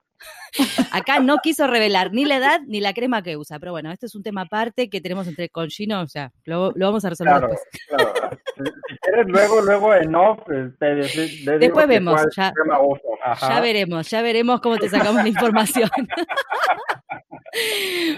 Acá 0.91 1.19
no 1.19 1.37
quiso 1.37 1.67
revelar 1.67 2.11
ni 2.11 2.25
la 2.25 2.37
edad 2.37 2.61
ni 2.67 2.81
la 2.81 2.93
crema 2.93 3.21
que 3.21 3.37
usa, 3.37 3.59
pero 3.59 3.71
bueno, 3.71 3.91
este 3.91 4.07
es 4.07 4.15
un 4.15 4.23
tema 4.23 4.41
aparte 4.41 4.89
que 4.89 4.99
tenemos 5.01 5.27
entre 5.27 5.49
con 5.49 5.69
Gino, 5.69 6.01
o 6.01 6.07
sea, 6.07 6.31
lo, 6.45 6.71
lo 6.75 6.87
vamos 6.87 7.05
a 7.05 7.09
resolver 7.09 7.37
Claro, 7.37 7.47
después. 7.53 7.85
claro. 7.87 8.13
Si, 8.89 8.97
quieres, 8.97 9.27
luego, 9.27 9.61
luego 9.61 9.93
en 9.95 10.13
off, 10.15 10.39
eh, 10.51 10.71
te, 10.79 11.01
te- 11.45 11.59
Después 11.59 11.87
vemos, 11.87 12.21
ya- 12.35 12.51
crema 12.51 12.81
uso. 12.81 13.01
Ajá. 13.23 13.55
Ya 13.55 13.61
veremos, 13.61 14.09
ya 14.09 14.21
veremos 14.21 14.59
cómo 14.61 14.77
te 14.77 14.89
sacamos 14.89 15.21
la 15.23 15.29
información. 15.29 15.89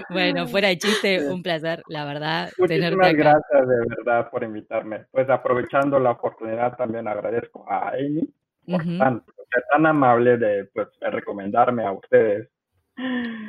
bueno, 0.10 0.48
fuera 0.48 0.70
de 0.70 0.78
chiste, 0.78 1.28
un 1.30 1.42
placer, 1.42 1.84
la 1.88 2.06
verdad, 2.06 2.50
tenerte 2.68 2.96
Muchísimas 2.96 3.08
acá. 3.08 3.42
gracias 3.52 3.68
de 3.68 3.96
verdad 3.96 4.30
por 4.30 4.44
invitarme. 4.44 5.06
Pues 5.12 5.30
aprovechando 5.30 6.00
la 6.00 6.12
oportunidad 6.12 6.76
también 6.78 7.08
agradezco 7.08 7.66
a 7.70 7.90
Amy 7.90 8.28
por 8.66 8.82
Ujú. 8.82 8.98
tan, 8.98 9.24
ser 9.54 9.64
tan 9.72 9.86
amable 9.86 10.38
de 10.38 10.66
pues, 10.74 10.88
recomendarme 11.02 11.84
a 11.86 11.92
ustedes. 11.92 12.50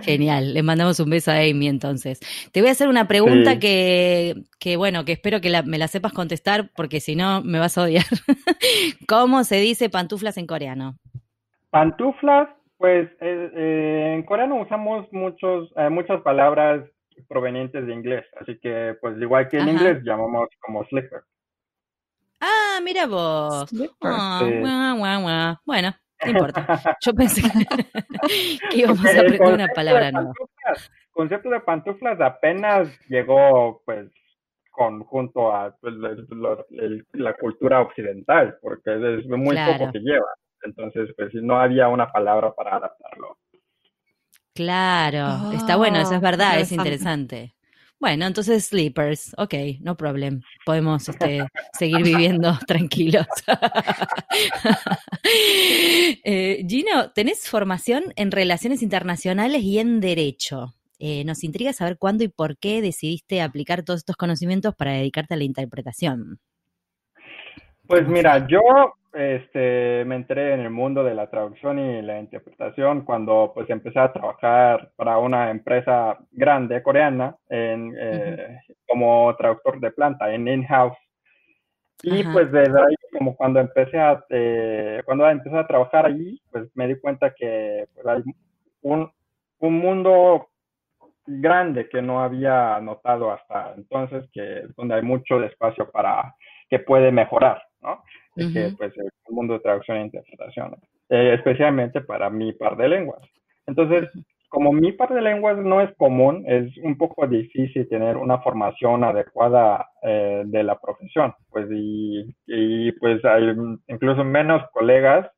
Genial, 0.02 0.54
le 0.54 0.62
mandamos 0.62 0.99
un 1.00 1.11
beso 1.11 1.30
a 1.30 1.38
Amy 1.40 1.68
entonces. 1.68 2.21
Te 2.52 2.61
voy 2.61 2.68
a 2.68 2.73
hacer 2.73 2.88
una 2.88 3.06
pregunta 3.09 3.52
Sí. 3.52 3.59
que, 3.59 4.35
que, 4.59 4.76
bueno, 4.76 5.04
que 5.04 5.12
espero 5.12 5.40
que 5.40 5.50
la- 5.50 5.62
me 5.62 5.78
la 5.78 5.88
sepas 5.88 6.12
contestar 6.12 6.71
porque 6.75 7.00
si 7.00 7.16
no 7.16 7.42
me 7.42 7.59
vas 7.59 7.76
a 7.76 7.82
odiar. 7.82 8.04
¿Cómo 9.09 9.44
se 9.44 9.56
dice 9.56 9.90
pantuflas 9.90 10.37
en 10.38 10.47
coreano? 10.47 10.97
Pantuflas, 11.71 12.49
pues 12.78 13.09
eh, 13.21 13.50
eh, 13.54 14.12
en 14.16 14.23
coreano 14.25 14.61
usamos 14.61 15.06
muchos, 15.12 15.71
eh, 15.76 15.88
muchas 15.90 16.21
palabras 16.23 16.82
provenientes 17.28 17.87
de 17.87 17.92
inglés, 17.94 18.25
así 18.40 18.59
que 18.59 18.97
pues 19.00 19.21
igual 19.21 19.49
que 19.49 19.56
en 19.59 19.62
Ajá. 19.64 19.73
inglés 19.73 20.02
llamamos 20.04 20.49
como 20.61 20.85
slipper. 20.87 21.21
Ah, 22.44 22.80
mira 22.82 23.06
vos. 23.06 23.70
Ah, 24.02 24.40
Sí. 24.42 25.58
Bueno, 25.64 25.94
no 26.25 26.30
importa. 26.30 26.66
Yo 27.00 27.14
pensé 27.14 27.42
que 28.70 28.76
íbamos 28.76 29.04
a 29.04 29.11
El 29.12 29.18
aprender 29.18 29.40
una 29.40 29.50
concepto 29.68 29.75
palabra 29.75 30.06
de 30.06 30.12
nueva. 30.12 30.32
pantuflas- 30.32 30.90
concepto 31.12 31.50
de 31.50 31.61
pantuflas 31.61 32.20
apenas 32.20 32.88
llegó 33.08 33.80
pues 33.84 34.11
con, 34.70 35.04
junto 35.04 35.54
a 35.54 35.76
pues, 35.80 35.94
el- 35.94 36.26
lo- 36.30 36.66
el- 36.70 37.06
la 37.12 37.34
cultura 37.34 37.80
occidental, 37.80 38.58
porque 38.61 39.18
es 39.20 39.26
muy 39.26 39.54
Claro. 39.54 39.78
poco 39.78 39.92
que 39.92 39.99
lleva. 40.00 40.26
Entonces, 40.64 41.11
pues 41.16 41.32
no 41.34 41.61
había 41.61 41.88
una 41.88 42.11
palabra 42.11 42.52
para 42.54 42.76
adaptarlo. 42.76 43.38
Claro, 44.54 45.52
está 45.52 45.76
bueno, 45.76 45.99
eso 45.99 46.12
es 46.12 46.18
Ah, 46.18 46.20
verdad, 46.20 46.61
es 46.61 46.72
interesante. 46.72 47.54
Bueno, 48.02 48.26
entonces 48.26 48.64
sleepers, 48.64 49.32
ok, 49.38 49.54
no 49.78 49.97
problem. 49.97 50.42
Podemos 50.66 51.09
este, 51.09 51.47
seguir 51.73 52.02
viviendo 52.02 52.59
tranquilos. 52.66 53.26
Eh, 56.25 56.64
Gino, 56.68 57.12
tenés 57.12 57.49
formación 57.49 58.12
en 58.16 58.32
relaciones 58.32 58.82
internacionales 58.82 59.62
y 59.62 59.78
en 59.78 60.00
derecho. 60.00 60.75
Eh, 60.99 61.25
nos 61.25 61.44
intriga 61.44 61.73
saber 61.73 61.97
cuándo 61.97 62.25
y 62.25 62.28
por 62.28 62.59
qué 62.59 62.82
decidiste 62.82 63.40
aplicar 63.40 63.82
todos 63.85 64.00
estos 64.00 64.16
conocimientos 64.16 64.75
para 64.75 64.92
dedicarte 64.92 65.35
a 65.35 65.37
la 65.37 65.44
interpretación. 65.44 66.40
Pues 67.87 68.02
¿Cómo 68.02 68.16
mira, 68.16 68.47
yo 68.49 68.61
este, 69.12 70.04
me 70.07 70.16
entré 70.16 70.54
en 70.54 70.61
el 70.61 70.71
mundo 70.71 71.04
de 71.04 71.14
la 71.14 71.28
traducción 71.28 71.78
y 71.78 72.02
la 72.02 72.19
interpretación 72.19 73.04
cuando 73.04 73.52
pues 73.54 73.69
empecé 73.69 73.99
a 73.99 74.12
trabajar 74.12 74.90
para 74.97 75.19
una 75.19 75.50
empresa 75.50 76.19
grande 76.31 76.83
coreana 76.83 77.37
en, 77.49 77.95
eh, 77.99 78.59
como 78.87 79.35
traductor 79.37 79.81
de 79.81 79.90
planta 79.90 80.33
en 80.33 80.49
in-house. 80.49 80.97
Y 82.02 82.25
pues 82.25 82.50
desde 82.50 82.81
ahí, 82.81 82.95
como 83.12 83.37
cuando 83.37 83.61
empecé 83.61 83.99
a, 83.99 84.25
eh, 84.31 85.02
cuando 85.04 85.28
empecé 85.28 85.57
a 85.57 85.66
trabajar 85.66 86.07
allí, 86.07 86.40
pues 86.50 86.69
me 86.75 86.88
di 86.88 86.99
cuenta 86.99 87.33
que 87.33 87.87
pues, 87.95 88.07
hay 88.07 88.23
un, 88.81 89.12
un 89.61 89.78
mundo 89.78 90.49
grande 91.26 91.88
que 91.88 92.02
no 92.02 92.23
había 92.23 92.81
notado 92.81 93.31
hasta 93.31 93.75
entonces, 93.76 94.28
que 94.33 94.64
donde 94.76 94.97
hay 94.97 95.02
mucho 95.02 95.42
espacio 95.45 95.90
para 95.90 96.35
que 96.69 96.81
puede 96.81 97.12
mejorar, 97.12 97.62
¿no? 97.81 98.02
Que 98.35 98.73
pues 98.79 98.97
el 98.97 99.11
mundo 99.29 99.55
de 99.55 99.61
traducción 99.61 99.99
e 99.99 100.05
interpretación, 100.05 100.77
eh, 101.11 101.35
especialmente 101.35 102.01
para 102.01 102.31
mi 102.31 102.53
par 102.53 102.77
de 102.77 102.89
lenguas. 102.89 103.21
Entonces, 103.67 104.09
como 104.49 104.73
mi 104.73 104.93
par 104.93 105.12
de 105.15 105.23
lenguas 105.23 105.57
no 105.59 105.81
es 105.81 105.91
común, 105.97 106.45
es 106.47 106.77
un 106.79 106.99
poco 106.99 107.27
difícil 107.27 107.89
tener 107.89 108.17
una 108.17 108.39
formación 108.39 109.03
adecuada 109.03 109.89
eh, 110.03 110.43
de 110.45 110.62
la 110.62 110.79
profesión, 110.79 111.35
pues 111.51 111.67
y, 111.71 112.35
y, 112.47 112.93
pues 112.93 113.25
hay 113.25 113.55
incluso 113.89 114.25
menos 114.25 114.62
colegas 114.73 115.31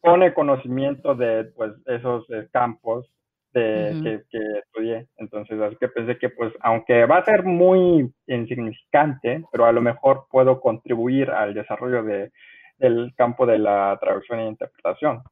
con 0.00 0.22
el 0.22 0.32
conocimiento 0.32 1.14
de 1.14 1.44
pues 1.56 1.72
esos 1.86 2.24
eh, 2.30 2.48
campos 2.52 3.06
de, 3.52 4.00
que, 4.02 4.22
que 4.30 4.58
estudié. 4.58 5.06
Entonces, 5.16 5.60
así 5.60 5.76
que 5.76 5.88
pensé 5.88 6.18
que 6.18 6.30
pues 6.30 6.52
aunque 6.60 7.06
va 7.06 7.18
a 7.18 7.24
ser 7.24 7.44
muy 7.44 8.10
insignificante, 8.26 9.42
pero 9.50 9.66
a 9.66 9.72
lo 9.72 9.80
mejor 9.80 10.26
puedo 10.30 10.60
contribuir 10.60 11.30
al 11.30 11.54
desarrollo 11.54 12.02
de, 12.02 12.30
del 12.78 13.12
campo 13.16 13.46
de 13.46 13.58
la 13.58 13.98
traducción 14.00 14.40
e 14.40 14.48
interpretación. 14.48 15.22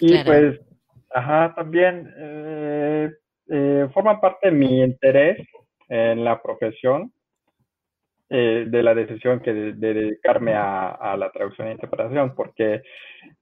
Y 0.00 0.22
Claro. 0.22 0.24
pues, 0.24 0.60
ajá, 1.10 1.54
también 1.54 2.12
eh, 2.16 3.10
eh, 3.48 3.88
forma 3.92 4.20
parte 4.20 4.50
de 4.50 4.56
mi 4.56 4.82
interés 4.82 5.46
en 5.88 6.24
la 6.24 6.40
profesión 6.40 7.12
eh, 8.30 8.64
de 8.66 8.82
la 8.82 8.94
decisión 8.94 9.40
que 9.40 9.52
de, 9.52 9.72
de 9.74 9.94
dedicarme 9.94 10.54
a, 10.54 10.90
a, 10.90 11.16
la 11.16 11.30
traducción 11.30 11.68
e 11.68 11.72
interpretación, 11.72 12.34
porque 12.34 12.82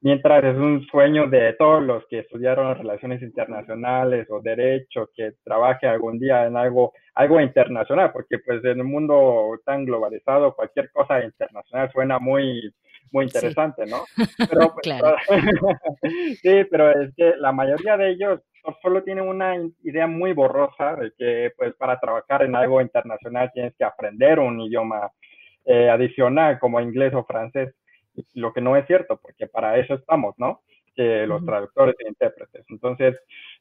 mientras 0.00 0.42
es 0.44 0.56
un 0.56 0.84
sueño 0.90 1.28
de 1.28 1.52
todos 1.54 1.82
los 1.82 2.04
que 2.08 2.20
estudiaron 2.20 2.76
relaciones 2.76 3.22
internacionales 3.22 4.26
o 4.30 4.40
derecho, 4.40 5.08
que 5.14 5.34
trabaje 5.44 5.86
algún 5.86 6.18
día 6.18 6.46
en 6.46 6.56
algo, 6.56 6.92
algo 7.14 7.40
internacional, 7.40 8.10
porque 8.12 8.38
pues 8.40 8.64
en 8.64 8.80
un 8.80 8.90
mundo 8.90 9.58
tan 9.64 9.84
globalizado, 9.84 10.54
cualquier 10.54 10.90
cosa 10.90 11.22
internacional 11.24 11.90
suena 11.92 12.18
muy, 12.18 12.74
muy 13.10 13.26
interesante, 13.26 13.84
sí. 13.86 13.90
¿no? 13.90 14.04
Pero, 14.50 14.74
claro. 14.76 15.16
sí, 16.42 16.64
pero 16.70 16.90
es 16.90 17.14
que 17.16 17.34
la 17.36 17.52
mayoría 17.52 17.96
de 17.96 18.10
ellos 18.10 18.40
solo 18.80 19.02
tienen 19.02 19.26
una 19.26 19.56
idea 19.82 20.06
muy 20.06 20.32
borrosa 20.32 20.96
de 20.96 21.12
que 21.18 21.52
pues 21.56 21.74
para 21.74 21.98
trabajar 21.98 22.42
en 22.42 22.54
algo 22.54 22.80
internacional 22.80 23.50
tienes 23.52 23.74
que 23.76 23.84
aprender 23.84 24.38
un 24.38 24.60
idioma 24.60 25.10
eh, 25.64 25.88
adicional 25.88 26.58
como 26.58 26.80
inglés 26.80 27.12
o 27.14 27.24
francés, 27.24 27.74
lo 28.34 28.52
que 28.52 28.60
no 28.60 28.76
es 28.76 28.86
cierto, 28.86 29.18
porque 29.20 29.46
para 29.46 29.78
eso 29.78 29.94
estamos, 29.94 30.34
¿no? 30.38 30.62
Que 30.94 31.26
los 31.26 31.44
traductores 31.44 31.96
e 31.98 32.08
intérpretes. 32.08 32.64
Entonces, 32.68 33.16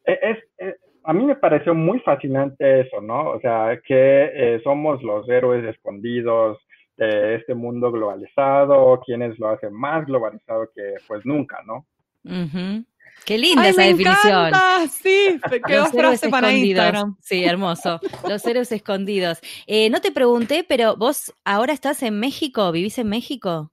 es, 0.05 0.37
es, 0.57 0.75
a 1.03 1.13
mí 1.13 1.25
me 1.25 1.35
pareció 1.35 1.73
muy 1.73 1.99
fascinante 1.99 2.81
eso, 2.81 3.01
¿no? 3.01 3.29
O 3.29 3.39
sea, 3.39 3.79
que 3.83 4.31
eh, 4.33 4.61
somos 4.63 5.01
los 5.03 5.27
héroes 5.29 5.63
escondidos 5.65 6.59
de 6.97 7.35
este 7.35 7.53
mundo 7.53 7.91
globalizado, 7.91 8.99
quienes 9.05 9.37
lo 9.39 9.49
hacen 9.49 9.73
más 9.73 10.05
globalizado 10.05 10.69
que 10.73 10.95
pues 11.07 11.25
nunca, 11.25 11.59
¿no? 11.65 11.85
Uh 12.23 12.45
-huh. 12.45 12.85
Qué 13.25 13.37
linda 13.37 13.63
Ay, 13.63 13.69
esa 13.69 13.81
me 13.81 13.87
definición. 13.87 14.47
Encanta. 14.47 14.87
Sí, 14.87 15.39
quedó 15.67 15.85
frase 15.85 16.29
para 16.29 16.51
Instagram. 16.51 17.17
Sí, 17.19 17.43
hermoso. 17.43 17.99
Los 18.27 18.45
héroes 18.45 18.71
escondidos. 18.71 19.39
Eh, 19.67 19.89
no 19.89 20.01
te 20.01 20.11
pregunté, 20.11 20.65
pero 20.67 20.95
vos 20.95 21.33
ahora 21.45 21.73
estás 21.73 22.01
en 22.03 22.19
México, 22.19 22.71
¿vivís 22.71 22.97
en 22.97 23.09
México? 23.09 23.71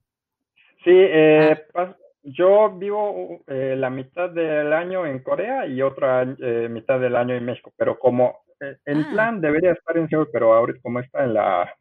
Sí, 0.85 0.95
eh, 0.95 1.57
ah. 1.75 1.95
yo 2.23 2.71
vivo 2.77 3.43
eh, 3.47 3.75
la 3.77 3.91
mitad 3.91 4.31
del 4.31 4.73
año 4.73 5.07
en 5.07 5.21
Corea 5.21 5.67
y 5.67 5.83
otra 5.83 6.23
eh, 6.23 6.69
mitad 6.71 7.01
del 7.01 7.17
año 7.17 7.35
en 7.35 7.45
México, 7.45 7.73
pero 7.77 7.99
como 7.99 8.39
en 8.61 9.03
ah. 9.03 9.09
plan 9.13 9.41
debería 9.41 9.73
estar 9.73 9.97
en 9.97 10.09
Seúl, 10.09 10.29
pero 10.33 10.53
ahorita 10.53 10.81
como 10.83 11.01
está 11.01 11.25
en 11.25 11.35
la, 11.35 11.73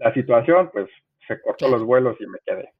la 0.00 0.12
situación, 0.12 0.70
pues 0.72 0.88
se 1.26 1.40
cortó 1.40 1.66
claro. 1.66 1.78
los 1.78 1.86
vuelos 1.86 2.16
y 2.20 2.26
me 2.26 2.38
quedé. 2.44 2.72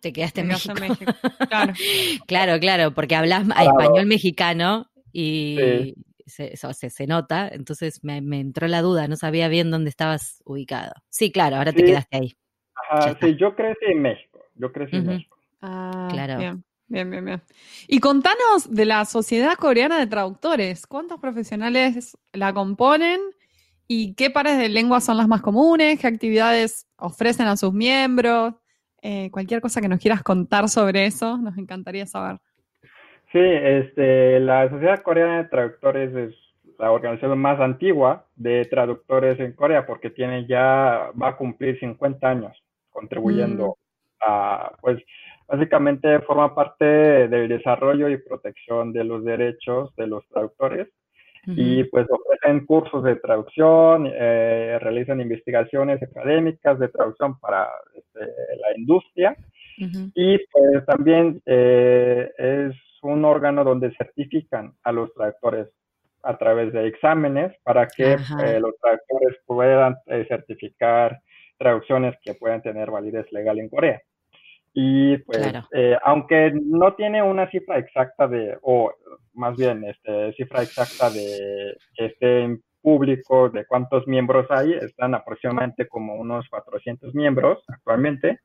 Te 0.00 0.12
quedaste 0.12 0.42
en 0.42 0.48
México. 0.48 0.74
en 0.76 0.88
México. 0.88 1.12
Claro. 1.48 1.72
claro, 2.26 2.60
claro, 2.60 2.94
porque 2.94 3.16
hablas 3.16 3.44
claro. 3.44 3.70
español 3.70 4.06
mexicano 4.06 4.86
y 5.12 5.56
sí. 5.58 5.94
se, 6.26 6.54
eso, 6.54 6.72
se, 6.72 6.90
se, 6.90 7.06
nota, 7.06 7.48
entonces 7.48 8.04
me, 8.04 8.20
me, 8.20 8.40
entró 8.40 8.68
la 8.68 8.82
duda, 8.82 9.08
no 9.08 9.16
sabía 9.16 9.48
bien 9.48 9.70
dónde 9.70 9.90
estabas 9.90 10.42
ubicado. 10.44 10.92
Sí, 11.08 11.32
claro, 11.32 11.56
ahora 11.56 11.72
sí. 11.72 11.78
te 11.78 11.84
quedaste 11.84 12.16
ahí. 12.16 12.36
Ajá, 12.90 13.16
sí, 13.20 13.36
yo 13.36 13.56
crecí 13.56 13.86
en 13.86 14.02
México, 14.02 14.44
yo 14.54 14.70
crecí 14.70 14.96
uh 14.96 14.98
-huh. 14.98 15.02
en 15.02 15.06
México. 15.06 15.36
Ah, 15.62 16.08
claro. 16.10 16.38
Bien. 16.38 16.64
Bien, 16.88 17.10
bien, 17.10 17.24
bien. 17.24 17.42
Y 17.88 17.98
contanos 17.98 18.70
de 18.72 18.84
la 18.84 19.04
Sociedad 19.06 19.54
Coreana 19.54 19.98
de 19.98 20.06
Traductores. 20.06 20.86
¿Cuántos 20.86 21.18
profesionales 21.18 22.16
la 22.32 22.52
componen? 22.52 23.20
¿Y 23.88 24.14
qué 24.14 24.30
pares 24.30 24.58
de 24.58 24.68
lengua 24.68 25.00
son 25.00 25.16
las 25.16 25.28
más 25.28 25.42
comunes? 25.42 26.00
¿Qué 26.00 26.06
actividades 26.06 26.88
ofrecen 26.96 27.46
a 27.46 27.56
sus 27.56 27.72
miembros? 27.72 28.54
Eh, 29.00 29.30
cualquier 29.30 29.60
cosa 29.60 29.80
que 29.80 29.88
nos 29.88 30.00
quieras 30.00 30.22
contar 30.22 30.68
sobre 30.68 31.06
eso, 31.06 31.38
nos 31.38 31.56
encantaría 31.56 32.06
saber. 32.06 32.38
Sí, 33.30 33.38
este, 33.40 34.40
la 34.40 34.68
Sociedad 34.68 35.02
Coreana 35.02 35.42
de 35.42 35.48
Traductores 35.48 36.14
es 36.14 36.34
la 36.78 36.90
organización 36.90 37.38
más 37.38 37.60
antigua 37.60 38.26
de 38.34 38.64
traductores 38.64 39.38
en 39.40 39.52
Corea 39.52 39.86
porque 39.86 40.10
tiene 40.10 40.46
ya, 40.46 41.10
va 41.20 41.28
a 41.28 41.36
cumplir 41.36 41.78
50 41.78 42.28
años 42.28 42.62
contribuyendo 42.90 43.68
mm. 43.68 44.22
a, 44.26 44.72
pues, 44.80 45.02
básicamente 45.46 46.20
forma 46.20 46.54
parte 46.54 46.84
del 46.84 47.48
desarrollo 47.48 48.08
y 48.08 48.16
protección 48.16 48.92
de 48.92 49.04
los 49.04 49.24
derechos 49.24 49.94
de 49.96 50.06
los 50.08 50.26
traductores 50.28 50.88
y 51.46 51.84
pues 51.84 52.06
ofrecen 52.10 52.66
cursos 52.66 53.04
de 53.04 53.16
traducción, 53.16 54.10
eh, 54.12 54.78
realizan 54.80 55.20
investigaciones 55.20 56.02
académicas 56.02 56.78
de 56.78 56.88
traducción 56.88 57.38
para 57.38 57.68
este, 57.94 58.20
la 58.60 58.76
industria. 58.76 59.36
Y 60.14 60.38
pues 60.38 60.86
también 60.86 61.40
eh, 61.44 62.30
es 62.38 62.74
un 63.02 63.24
órgano 63.24 63.62
donde 63.62 63.94
certifican 63.96 64.72
a 64.82 64.90
los 64.90 65.12
traductores 65.14 65.68
a 66.22 66.36
través 66.38 66.72
de 66.72 66.88
exámenes 66.88 67.52
para 67.62 67.86
que 67.86 68.14
eh, 68.14 68.58
los 68.58 68.74
traductores 68.80 69.36
puedan 69.44 69.96
certificar 70.28 71.20
traducciones 71.58 72.16
que 72.22 72.34
puedan 72.34 72.62
tener 72.62 72.90
validez 72.90 73.30
legal 73.32 73.58
en 73.58 73.68
Corea. 73.68 74.00
Y 74.78 75.16
pues, 75.16 75.54
eh, 75.72 75.96
aunque 76.04 76.52
no 76.52 76.92
tiene 76.96 77.22
una 77.22 77.48
cifra 77.48 77.78
exacta 77.78 78.28
de, 78.28 78.58
o 78.60 78.92
más 79.32 79.56
bien, 79.56 79.82
este, 79.84 80.34
cifra 80.34 80.62
exacta 80.62 81.08
de 81.08 81.78
este 81.96 82.58
público, 82.82 83.48
de 83.48 83.64
cuántos 83.64 84.06
miembros 84.06 84.46
hay, 84.50 84.74
están 84.74 85.14
aproximadamente 85.14 85.88
como 85.88 86.16
unos 86.16 86.46
400 86.50 87.14
miembros 87.14 87.64
actualmente. 87.68 88.40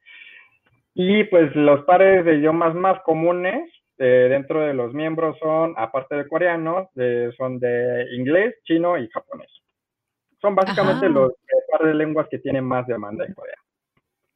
Y 0.94 1.26
pues 1.26 1.54
los 1.54 1.84
pares 1.84 2.24
de 2.24 2.36
idiomas 2.36 2.76
más 2.76 3.02
comunes 3.02 3.70
eh, 3.98 4.28
dentro 4.30 4.62
de 4.62 4.74
los 4.74 4.94
miembros 4.94 5.38
son, 5.38 5.74
aparte 5.76 6.16
de 6.16 6.30
coreano, 6.30 6.92
son 7.36 7.60
de 7.60 8.08
inglés, 8.16 8.56
chino 8.64 8.98
y 8.98 9.10
japonés. 9.10 9.52
Son 10.40 10.56
básicamente 10.56 11.10
los 11.10 11.34
pares 11.70 11.88
de 11.90 11.94
lenguas 11.94 12.28
que 12.32 12.40
tienen 12.40 12.64
más 12.64 12.88
demanda 12.88 13.26
en 13.26 13.34
Corea. 13.34 13.58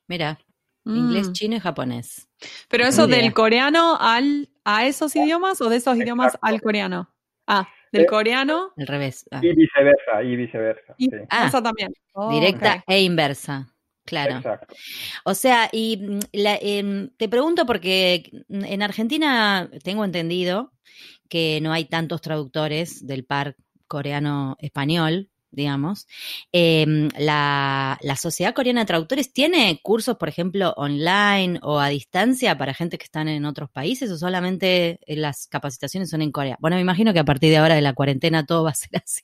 Mira, 0.09 0.37
Inglés, 0.85 1.29
mm. 1.29 1.33
chino 1.33 1.55
y 1.55 1.59
japonés. 1.59 2.29
Pero 2.69 2.85
eso 2.85 3.07
del 3.07 3.33
coreano 3.33 3.97
al, 3.99 4.49
a 4.63 4.85
esos 4.85 5.15
idiomas 5.15 5.59
o 5.61 5.69
de 5.69 5.77
esos 5.77 5.97
idiomas 5.97 6.37
al 6.41 6.61
coreano. 6.61 7.09
Ah, 7.47 7.67
del 7.91 8.03
eh, 8.03 8.07
coreano. 8.07 8.71
Al 8.77 8.87
revés. 8.87 9.25
Ah. 9.31 9.39
Y 9.41 9.55
viceversa, 9.55 10.23
y 10.23 10.35
viceversa. 10.35 10.95
ah, 11.29 11.47
eso 11.47 11.61
también. 11.63 11.93
directa 12.31 12.83
e 12.87 13.01
inversa. 13.01 13.67
Claro. 14.05 14.37
Exacto. 14.37 14.75
O 15.23 15.33
sea, 15.33 15.67
y 15.71 15.97
mm, 15.97 16.19
em, 16.33 17.09
te 17.17 17.27
pregunto 17.27 17.65
porque 17.65 18.29
en 18.49 18.81
Argentina 18.83 19.69
tengo 19.83 20.05
entendido 20.05 20.71
que 21.27 21.59
no 21.61 21.73
hay 21.73 21.85
tantos 21.85 22.21
traductores 22.21 23.05
del 23.05 23.25
par 23.25 23.55
coreano-español, 23.87 25.29
digamos. 25.55 26.07
Em, 26.51 27.09
la, 27.17 27.97
Sociedad 28.15 28.53
Coreana 28.53 28.81
de 28.81 28.85
Traductores 28.85 29.33
tiene 29.33 29.79
cursos, 29.83 30.17
por 30.17 30.29
ejemplo, 30.29 30.73
online 30.77 31.59
o 31.61 31.79
a 31.79 31.89
distancia 31.89 32.57
para 32.57 32.73
gente 32.73 32.97
que 32.97 33.03
están 33.03 33.27
en 33.27 33.45
otros 33.45 33.69
países 33.69 34.09
o 34.11 34.17
solamente 34.17 34.99
las 35.07 35.47
capacitaciones 35.47 36.09
son 36.09 36.21
en 36.21 36.31
Corea. 36.31 36.57
Bueno, 36.59 36.75
me 36.75 36.81
imagino 36.81 37.13
que 37.13 37.19
a 37.19 37.25
partir 37.25 37.49
de 37.49 37.57
ahora 37.57 37.75
de 37.75 37.81
la 37.81 37.93
cuarentena 37.93 38.45
todo 38.45 38.63
va 38.63 38.71
a 38.71 38.75
ser 38.75 38.89
así. 39.03 39.23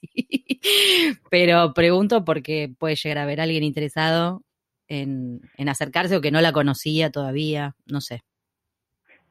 Pero 1.30 1.74
pregunto 1.74 2.24
porque 2.24 2.72
puede 2.78 2.96
llegar 2.96 3.18
a 3.18 3.22
haber 3.22 3.40
alguien 3.40 3.64
interesado 3.64 4.42
en, 4.88 5.40
en 5.56 5.68
acercarse 5.68 6.16
o 6.16 6.20
que 6.20 6.30
no 6.30 6.40
la 6.40 6.52
conocía 6.52 7.10
todavía, 7.10 7.74
no 7.86 8.00
sé. 8.00 8.22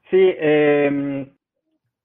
Sí, 0.09 0.17
eh, 0.19 1.31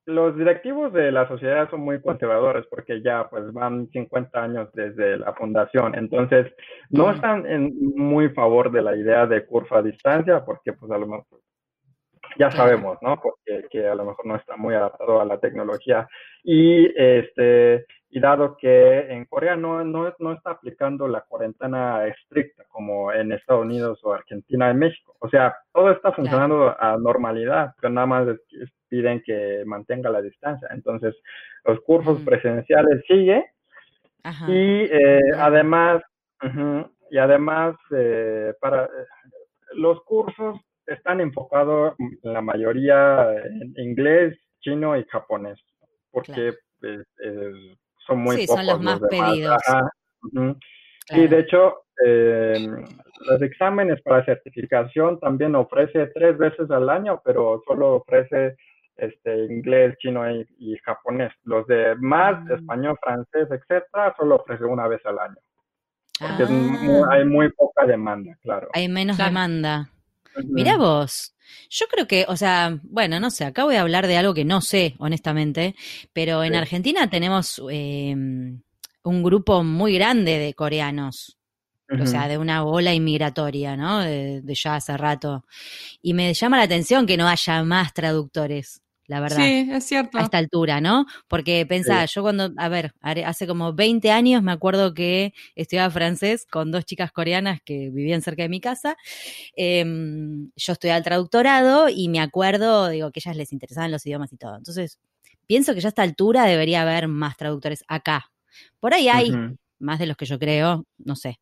los 0.07 0.37
directivos 0.37 0.93
de 0.93 1.11
la 1.13 1.29
sociedad 1.29 1.69
son 1.69 1.81
muy 1.81 2.01
conservadores 2.01 2.65
porque 2.71 3.03
ya 3.03 3.29
pues 3.29 3.53
van 3.53 3.89
50 3.89 4.43
años 4.43 4.73
desde 4.73 5.19
la 5.19 5.35
fundación, 5.35 5.95
entonces 5.97 6.47
no 6.91 7.11
están 7.11 7.45
en 7.47 7.75
muy 7.97 8.31
favor 8.31 8.71
de 8.71 8.83
la 8.83 8.97
idea 8.97 9.27
de 9.27 9.45
curso 9.45 9.75
a 9.75 9.83
distancia 9.83 10.45
porque 10.45 10.73
pues 10.73 10.91
a 10.93 10.99
lo 10.99 11.07
mejor 11.07 11.41
ya 12.39 12.51
sabemos, 12.51 12.99
¿no? 13.03 13.21
Porque 13.21 13.67
que 13.71 13.87
a 13.87 13.95
lo 13.95 14.05
mejor 14.05 14.27
no 14.27 14.37
está 14.37 14.57
muy 14.57 14.75
adaptado 14.75 15.21
a 15.21 15.25
la 15.25 15.39
tecnología. 15.39 16.07
Y 16.45 16.87
este 17.01 17.87
y 18.09 18.21
dado 18.21 18.57
que 18.57 19.01
en 19.13 19.25
Corea 19.25 19.57
no, 19.57 19.85
no, 19.85 20.15
no 20.19 20.33
está 20.33 20.53
aplicando 20.53 21.09
la 21.09 21.23
cuarentena 21.23 22.07
estricta 22.07 22.65
como 22.69 23.13
en 23.13 23.33
Estados 23.33 23.65
Unidos 23.65 24.01
o 24.05 24.13
Argentina 24.13 24.71
y 24.71 24.75
México, 24.75 25.17
o 25.19 25.29
sea, 25.29 25.57
todo 25.73 25.91
está 25.91 26.13
funcionando 26.13 26.75
a 26.78 26.97
normalidad, 26.99 27.75
pero 27.80 27.93
nada 27.93 28.07
más 28.07 28.28
piden 28.89 29.23
que 29.25 29.65
mantenga 29.67 30.11
la 30.11 30.23
distancia. 30.23 30.69
Entonces, 30.71 31.15
los 31.65 31.80
cursos 31.80 32.21
presenciales 32.21 33.04
sigue 33.07 33.45
y 34.49 34.85
eh, 34.85 35.21
además, 35.37 36.02
y 37.11 37.19
además, 37.19 37.76
eh, 37.93 38.54
para 38.61 38.89
los 39.75 40.02
cursos 40.02 40.59
están 40.87 41.21
enfocados 41.21 41.95
la 42.23 42.41
mayoría 42.41 43.33
en 43.45 43.75
inglés, 43.76 44.37
chino 44.61 44.97
y 44.97 45.04
japonés, 45.04 45.59
porque 46.11 46.54
pues, 46.80 47.07
son 48.06 48.21
muy 48.21 48.36
sí, 48.36 48.47
son 48.47 48.66
los 48.66 48.80
más 48.80 49.00
pedidos. 49.10 49.62
Y 51.10 51.26
de 51.26 51.38
hecho, 51.38 51.84
los 51.99 53.42
exámenes 53.42 54.00
para 54.02 54.25
certificación 54.25 55.19
también 55.21 55.54
ofrece 55.54 56.06
tres 56.14 56.36
veces 56.38 56.71
al 56.71 56.88
año, 56.88 57.21
pero 57.25 57.62
solo 57.66 57.97
ofrece 57.97 58.56
este, 58.97 59.45
inglés, 59.47 59.97
chino 59.99 60.23
y, 60.30 60.76
japonés. 60.84 61.32
Los 61.45 61.66
de 61.66 61.95
más, 61.97 62.36
ah. 62.50 62.54
español, 62.54 62.99
francés, 63.02 63.49
etcétera, 63.50 64.14
solo 64.16 64.36
ofrece 64.36 64.64
una 64.64 64.88
vez 64.88 65.04
al 65.04 65.19
año. 65.19 65.36
Porque 66.19 66.45
ah. 66.45 67.06
hay 67.10 67.25
muy 67.25 67.50
poca 67.52 67.86
demanda, 67.86 68.36
claro. 68.42 68.69
Hay 68.73 68.88
menos 68.88 69.19
demanda. 69.19 69.90
Mira 70.45 70.77
vos. 70.77 71.35
Yo 71.71 71.87
creo 71.87 72.07
que, 72.07 72.27
o 72.29 72.37
sea, 72.37 72.79
bueno, 72.83 73.19
no 73.21 73.31
sé, 73.31 73.45
acá 73.45 73.65
voy 73.65 73.77
a 73.77 73.81
hablar 73.81 74.07
de 74.07 74.17
algo 74.17 74.35
que 74.35 74.45
no 74.45 74.61
sé, 74.61 74.95
honestamente, 74.99 75.75
pero 76.13 76.45
en 76.45 76.55
Argentina 76.55 77.09
tenemos 77.09 77.61
em, 77.71 78.61
un 79.03 79.23
grupo 79.23 79.63
muy 79.63 79.95
grande 79.95 80.39
de 80.39 80.55
coreanos. 80.55 81.37
O 82.01 82.05
sea, 82.05 82.27
de 82.27 82.37
una 82.37 82.65
ola 82.65 82.93
inmigratoria, 82.95 83.77
¿no? 83.77 84.01
De, 84.01 84.43
de, 84.43 84.55
ya 84.57 84.75
hace 84.75 84.97
rato. 84.97 85.45
Y 86.03 86.15
me 86.15 86.35
llama 86.35 86.57
la 86.57 86.65
atención 86.65 87.07
que 87.07 87.17
no 87.17 87.29
haya 87.29 87.63
más 87.63 87.95
traductores 87.95 88.83
la 89.08 89.21
verdad. 89.21 89.36
Sí, 89.36 89.69
es 89.71 89.84
cierto. 89.84 90.19
A 90.19 90.23
esta 90.23 90.38
altura, 90.38 90.80
¿no? 90.80 91.06
Porque 91.28 91.64
pensaba, 91.66 92.04
yo 92.06 92.23
cuando, 92.23 92.52
a 92.56 92.69
ver, 92.69 92.92
hace 93.00 93.47
como 93.47 93.73
20 93.73 94.10
años 94.10 94.42
me 94.42 94.52
acuerdo 94.52 94.95
que 94.95 95.32
estudiaba 95.54 95.90
francés 95.90 96.47
con 96.50 96.73
dos 96.73 96.84
chicas 96.84 97.12
coreanas 97.12 97.60
que 97.64 97.90
vivían 97.90 98.23
cerca 98.23 98.42
de 98.42 98.49
mi 98.49 98.60
casa. 98.60 98.97
Em, 99.54 100.50
yo 100.56 100.73
estudiaba 100.73 100.99
el 100.99 101.04
traductorado 101.04 101.88
y 101.88 102.08
me 102.08 102.21
acuerdo, 102.21 102.88
digo, 102.88 103.12
que 103.12 103.21
ellas 103.21 103.36
les 103.36 103.52
interesaban 103.52 103.92
los 103.92 104.04
idiomas 104.06 104.32
y 104.32 104.36
todo. 104.36 104.56
Entonces, 104.56 104.99
pienso 105.47 105.75
que 105.75 105.80
ya 105.80 105.88
a 105.88 105.90
esta 105.90 106.02
altura 106.02 106.45
debería 106.45 106.82
haber 106.82 107.08
más 107.08 107.36
traductores 107.36 107.84
acá. 107.88 108.30
Por 108.80 108.95
ahí 108.95 109.08
hay. 109.08 109.32
Más 109.78 109.99
de 109.99 110.06
los 110.06 110.16
que 110.16 110.25
yo 110.25 110.38
creo, 110.38 110.86
no 110.97 111.16
sé. 111.16 111.38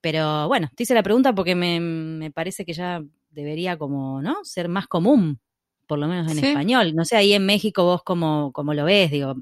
Pero 0.00 0.48
bueno, 0.48 0.70
te 0.74 0.84
hice 0.84 0.94
la 0.94 1.02
pregunta 1.02 1.34
porque 1.34 1.54
me, 1.54 1.80
me 1.80 2.30
parece 2.30 2.64
que 2.64 2.72
ya 2.72 3.02
debería 3.28 3.76
como, 3.76 4.22
¿no? 4.22 4.36
Ser 4.42 4.68
más 4.70 4.86
común 4.86 5.38
por 5.86 5.98
lo 5.98 6.08
menos 6.08 6.32
en 6.32 6.44
español. 6.44 6.94
No 6.94 7.04
sé, 7.04 7.16
ahí 7.16 7.32
en 7.32 7.46
México 7.46 7.84
vos 7.84 8.02
como, 8.02 8.52
como 8.52 8.74
lo 8.74 8.84
ves, 8.84 9.10
digo, 9.10 9.36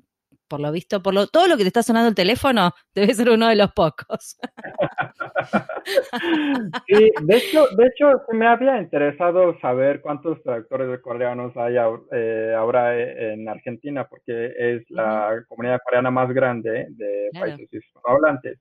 por 0.52 0.60
lo 0.60 0.70
visto, 0.70 1.02
por 1.02 1.14
lo, 1.14 1.26
todo 1.28 1.48
lo 1.48 1.56
que 1.56 1.62
te 1.62 1.68
está 1.68 1.82
sonando 1.82 2.10
el 2.10 2.14
teléfono 2.14 2.72
debe 2.94 3.14
ser 3.14 3.30
uno 3.30 3.48
de 3.48 3.56
los 3.56 3.72
pocos. 3.72 4.38
sí, 6.86 7.10
de 7.22 7.36
hecho, 7.38 7.68
de 7.74 7.86
hecho, 7.86 8.20
me 8.32 8.46
había 8.46 8.78
interesado 8.78 9.58
saber 9.60 10.02
cuántos 10.02 10.42
traductores 10.42 11.00
coreanos 11.00 11.56
hay 11.56 11.76
eh, 12.12 12.54
ahora 12.54 13.00
en 13.00 13.48
Argentina, 13.48 14.06
porque 14.06 14.52
es 14.58 14.82
la 14.90 15.42
comunidad 15.48 15.80
coreana 15.82 16.10
más 16.10 16.30
grande 16.34 16.88
de 16.90 17.30
países 17.32 17.72
hispanohablantes. 17.72 18.58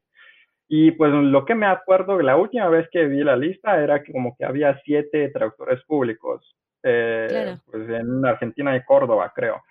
Y 0.69 0.91
pues 0.91 1.11
lo 1.11 1.43
que 1.43 1.55
me 1.55 1.65
acuerdo, 1.65 2.21
la 2.21 2.37
última 2.37 2.69
vez 2.69 2.87
que 2.89 3.05
vi 3.05 3.21
la 3.21 3.35
lista 3.35 3.83
era 3.83 4.01
que 4.01 4.13
como 4.13 4.33
que 4.37 4.45
había 4.45 4.79
siete 4.85 5.27
traductores 5.27 5.83
públicos 5.83 6.55
eh, 6.83 7.57
pues 7.69 7.89
en 7.89 8.25
Argentina 8.25 8.75
y 8.75 8.83
Córdoba, 8.83 9.31
creo. 9.35 9.61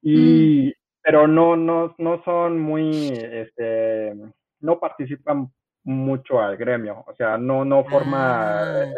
Y, 0.00 0.68
mm. 0.68 0.72
pero 1.02 1.26
no, 1.26 1.56
no, 1.56 1.94
no 1.98 2.22
son 2.24 2.58
muy, 2.58 3.08
este, 3.08 4.14
no 4.60 4.78
participan 4.78 5.50
mucho 5.84 6.40
al 6.40 6.56
gremio, 6.56 7.04
o 7.06 7.14
sea, 7.14 7.36
no, 7.36 7.64
no 7.64 7.84
forma 7.84 8.60
ah. 8.60 8.84
eh, 8.84 8.90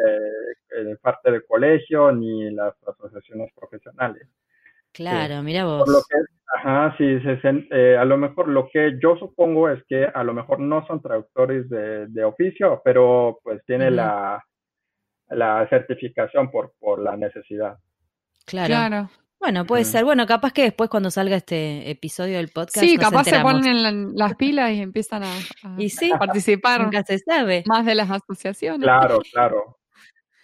eh, 0.77 0.96
parte 1.00 1.31
del 1.31 1.46
colegio 1.46 2.12
ni 2.12 2.50
las 2.50 2.74
asociaciones 2.87 3.50
profesionales. 3.55 4.29
Claro, 4.92 5.42
mira 5.42 5.64
vos. 5.64 6.07
ajá, 6.55 6.94
sí, 6.96 7.18
se, 7.20 7.96
a 7.96 8.05
lo 8.05 8.16
mejor 8.16 8.48
lo 8.48 8.68
que 8.68 8.96
yo 9.03 9.16
supongo 9.16 9.68
es 9.68 9.83
que 9.88 10.05
a 10.05 10.22
lo 10.22 10.35
mejor 10.35 10.61
no 10.61 10.87
son 10.87 11.03
traductores 11.03 11.68
de, 11.68 12.07
de 12.07 12.24
oficio, 12.24 12.81
pero 12.85 13.40
pues 13.42 13.64
tiene 13.66 13.90
la, 13.90 14.40
la 15.29 15.67
certificación 15.69 16.51
por, 16.51 16.75
por 16.79 17.03
la 17.03 17.17
necesidad. 17.17 17.79
Claro. 18.47 19.11
Bueno, 19.39 19.67
puede 19.67 19.85
ser. 19.85 20.05
Bueno, 20.05 20.27
capaz 20.27 20.53
que 20.53 20.63
después 20.63 20.89
cuando 20.89 21.11
salga 21.11 21.37
este 21.37 21.91
episodio 21.91 22.39
del 22.39 22.49
podcast. 22.49 22.79
Sí, 22.79 22.97
capaz 22.97 23.25
se 23.25 23.41
ponen 23.41 24.17
las 24.17 24.37
pilas 24.37 24.73
y 24.73 24.81
empiezan 24.81 25.23
a, 25.23 25.33
y 25.77 25.91
sí, 25.91 26.13
participar. 26.19 26.83
Nunca 26.83 27.03
se 27.03 27.19
sabe. 27.19 27.63
Más 27.67 27.85
de 27.85 27.95
las 27.95 28.11
asociaciones. 28.11 28.83
Claro, 28.83 29.19
claro. 29.33 29.79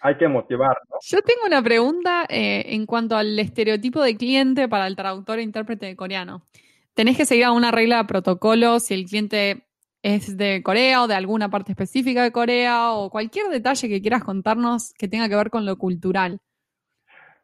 hay 0.01 0.17
que 0.17 0.27
motivar, 0.27 0.77
¿no? 0.89 0.97
Yo 1.01 1.21
tengo 1.23 1.41
una 1.47 1.63
pregunta 1.63 2.25
eh, 2.29 2.63
en 2.67 2.85
cuanto 2.85 3.17
al 3.17 3.39
estereotipo 3.39 4.03
de 4.03 4.15
cliente 4.17 4.67
para 4.67 4.85
el 4.85 4.95
traductor 4.95 5.39
e 5.39 5.43
intérprete 5.43 5.87
de 5.87 5.95
coreano. 5.95 6.43
¿Tenés 6.93 7.17
que 7.17 7.25
seguir 7.25 7.45
alguna 7.45 7.71
regla 7.71 7.97
de 7.97 8.05
protocolo 8.05 8.79
si 8.79 8.93
el 8.93 9.05
cliente 9.05 9.65
es 10.03 10.37
de 10.37 10.61
Corea 10.63 11.03
o 11.03 11.07
de 11.07 11.15
alguna 11.15 11.49
parte 11.49 11.71
específica 11.71 12.23
de 12.23 12.31
Corea 12.31 12.91
o 12.91 13.09
cualquier 13.09 13.47
detalle 13.47 13.87
que 13.87 14.01
quieras 14.01 14.23
contarnos 14.23 14.93
que 14.97 15.07
tenga 15.07 15.29
que 15.29 15.35
ver 15.35 15.49
con 15.49 15.65
lo 15.65 15.77
cultural? 15.77 16.39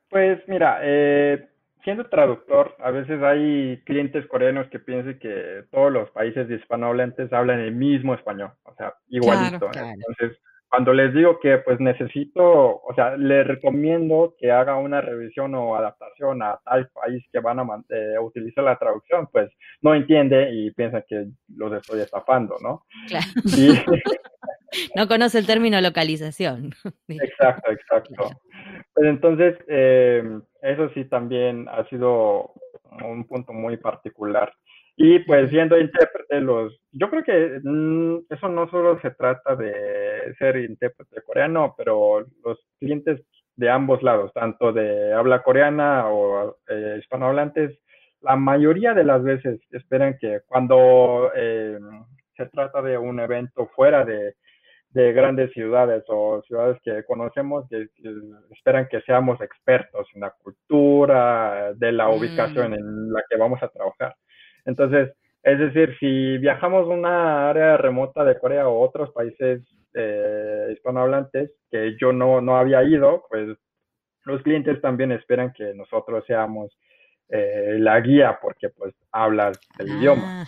Pues 0.10 0.40
mira, 0.48 0.80
eh, 0.82 1.50
siendo 1.84 2.10
traductor, 2.10 2.76
a 2.80 2.92
veces 2.92 3.22
hay 3.22 3.82
clientes 3.86 4.26
coreanos 4.28 4.68
que 4.68 4.80
piensan 4.80 5.20
que 5.20 5.64
todos 5.72 5.92
los 5.92 6.10
países 6.12 6.50
hispanohablantes 6.50 7.32
hablan 7.34 7.60
el 7.60 7.74
mismo 7.74 8.14
español, 8.14 8.52
o 8.64 8.74
sea, 8.76 8.94
igualito. 9.10 9.70
Entonces, 9.74 10.40
cuando 10.70 10.94
les 10.94 11.14
digo 11.14 11.40
que 11.40 11.58
pues 11.60 11.80
necesito, 11.80 12.44
o 12.44 12.94
sea, 12.96 13.16
les 13.16 13.48
recomiendo 13.48 14.36
que 14.38 14.52
haga 14.52 14.76
una 14.76 15.02
revisión 15.02 15.56
o 15.56 15.76
adaptación 15.76 16.44
a 16.44 16.60
tal 16.64 16.90
país 16.90 17.24
que 17.32 17.40
van 17.40 17.60
a 17.60 17.64
eh, 17.90 18.20
utilizar 18.20 18.64
la 18.64 18.78
traducción, 18.78 19.28
pues 19.32 19.50
no 19.82 19.96
entiende 19.96 20.50
y 20.52 20.72
piensa 20.72 21.04
que 21.08 21.28
los 21.56 21.74
estoy 21.74 22.02
estafando, 22.02 22.56
¿no? 22.62 22.86
Claro. 23.08 23.26
no 24.96 25.08
conoce 25.08 25.40
el 25.40 25.48
término 25.48 25.80
localización. 25.80 26.72
Exacto, 27.08 27.72
exacto. 27.72 28.30
Pues 28.94 29.08
entonces, 29.08 29.56
eh, 29.68 30.24
eso 30.62 30.90
sí 30.94 31.06
también 31.06 31.68
ha 31.70 31.88
sido 31.88 32.52
un 33.06 33.26
punto 33.26 33.54
muy 33.54 33.78
particular. 33.78 34.52
Y 35.00 35.20
pues 35.20 35.52
siendo 35.52 35.80
intérprete, 35.80 36.42
los, 36.42 36.76
yo 36.92 37.10
creo 37.12 37.24
que 37.24 37.60
mm, 37.64 38.26
eso 38.32 38.50
no 38.50 38.68
solo 38.70 39.00
se 39.00 39.12
trata 39.12 39.56
de 39.56 40.34
ser 40.40 40.58
intérprete 40.58 41.22
coreano, 41.22 41.76
pero 41.78 42.26
los 42.44 42.60
clientes 42.80 43.22
de 43.56 43.70
ambos 43.70 44.02
lados, 44.02 44.34
tanto 44.34 44.74
de 44.74 45.14
habla 45.14 45.44
coreana 45.44 46.08
o 46.10 46.58
eh, 46.68 46.96
hispanohablantes, 47.00 47.78
la 48.22 48.36
mayoría 48.36 48.96
de 48.96 49.04
las 49.04 49.24
veces 49.24 49.60
esperan 49.70 50.18
que 50.20 50.42
cuando 50.48 51.32
eh, 51.36 51.78
se 52.36 52.48
trata 52.48 52.82
de 52.82 52.98
un 52.98 53.20
evento 53.20 53.68
fuera 53.76 54.04
de, 54.04 54.34
de 54.90 55.14
grandes 55.14 55.52
ciudades 55.54 56.04
o 56.08 56.42
ciudades 56.48 56.80
que 56.84 57.04
conocemos, 57.04 57.68
que, 57.70 57.88
esperan 58.52 58.88
que 58.90 59.02
seamos 59.02 59.40
expertos 59.42 60.08
en 60.16 60.22
la 60.22 60.32
cultura, 60.42 61.74
de 61.76 61.92
la 61.92 62.10
ubicación 62.10 62.72
mm. 62.72 62.74
en 62.74 63.14
la 63.14 63.24
que 63.30 63.38
vamos 63.38 63.62
a 63.62 63.68
trabajar. 63.68 64.16
Entonces, 64.68 65.14
es 65.42 65.60
decir, 65.60 65.96
si 66.00 66.38
viajamos 66.38 66.84
a 66.84 66.94
una 66.94 67.50
área 67.50 67.78
remota 67.78 68.24
de 68.24 68.38
Corea 68.38 68.68
o 68.68 68.82
otros 68.82 69.12
países 69.12 69.62
eh, 69.94 70.68
hispanohablantes 70.74 71.52
que 71.72 71.96
yo 72.00 72.12
no, 72.12 72.42
no 72.42 72.58
había 72.58 72.84
ido, 72.84 73.24
pues 73.30 73.58
los 74.26 74.42
clientes 74.44 74.80
también 74.82 75.14
esperan 75.14 75.54
que 75.54 75.74
nosotros 75.74 76.24
seamos 76.28 76.78
eh, 77.30 77.78
la 77.80 78.00
guía 78.02 78.38
porque 78.42 78.70
pues 78.70 78.94
hablas 79.12 79.58
el 79.80 79.88
idioma. 79.88 80.46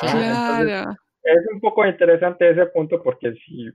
claro. 0.00 0.92
es 1.22 1.46
un 1.52 1.60
poco 1.60 1.84
interesante 1.84 2.48
ese 2.48 2.66
punto 2.66 3.02
porque 3.02 3.32
si 3.44 3.68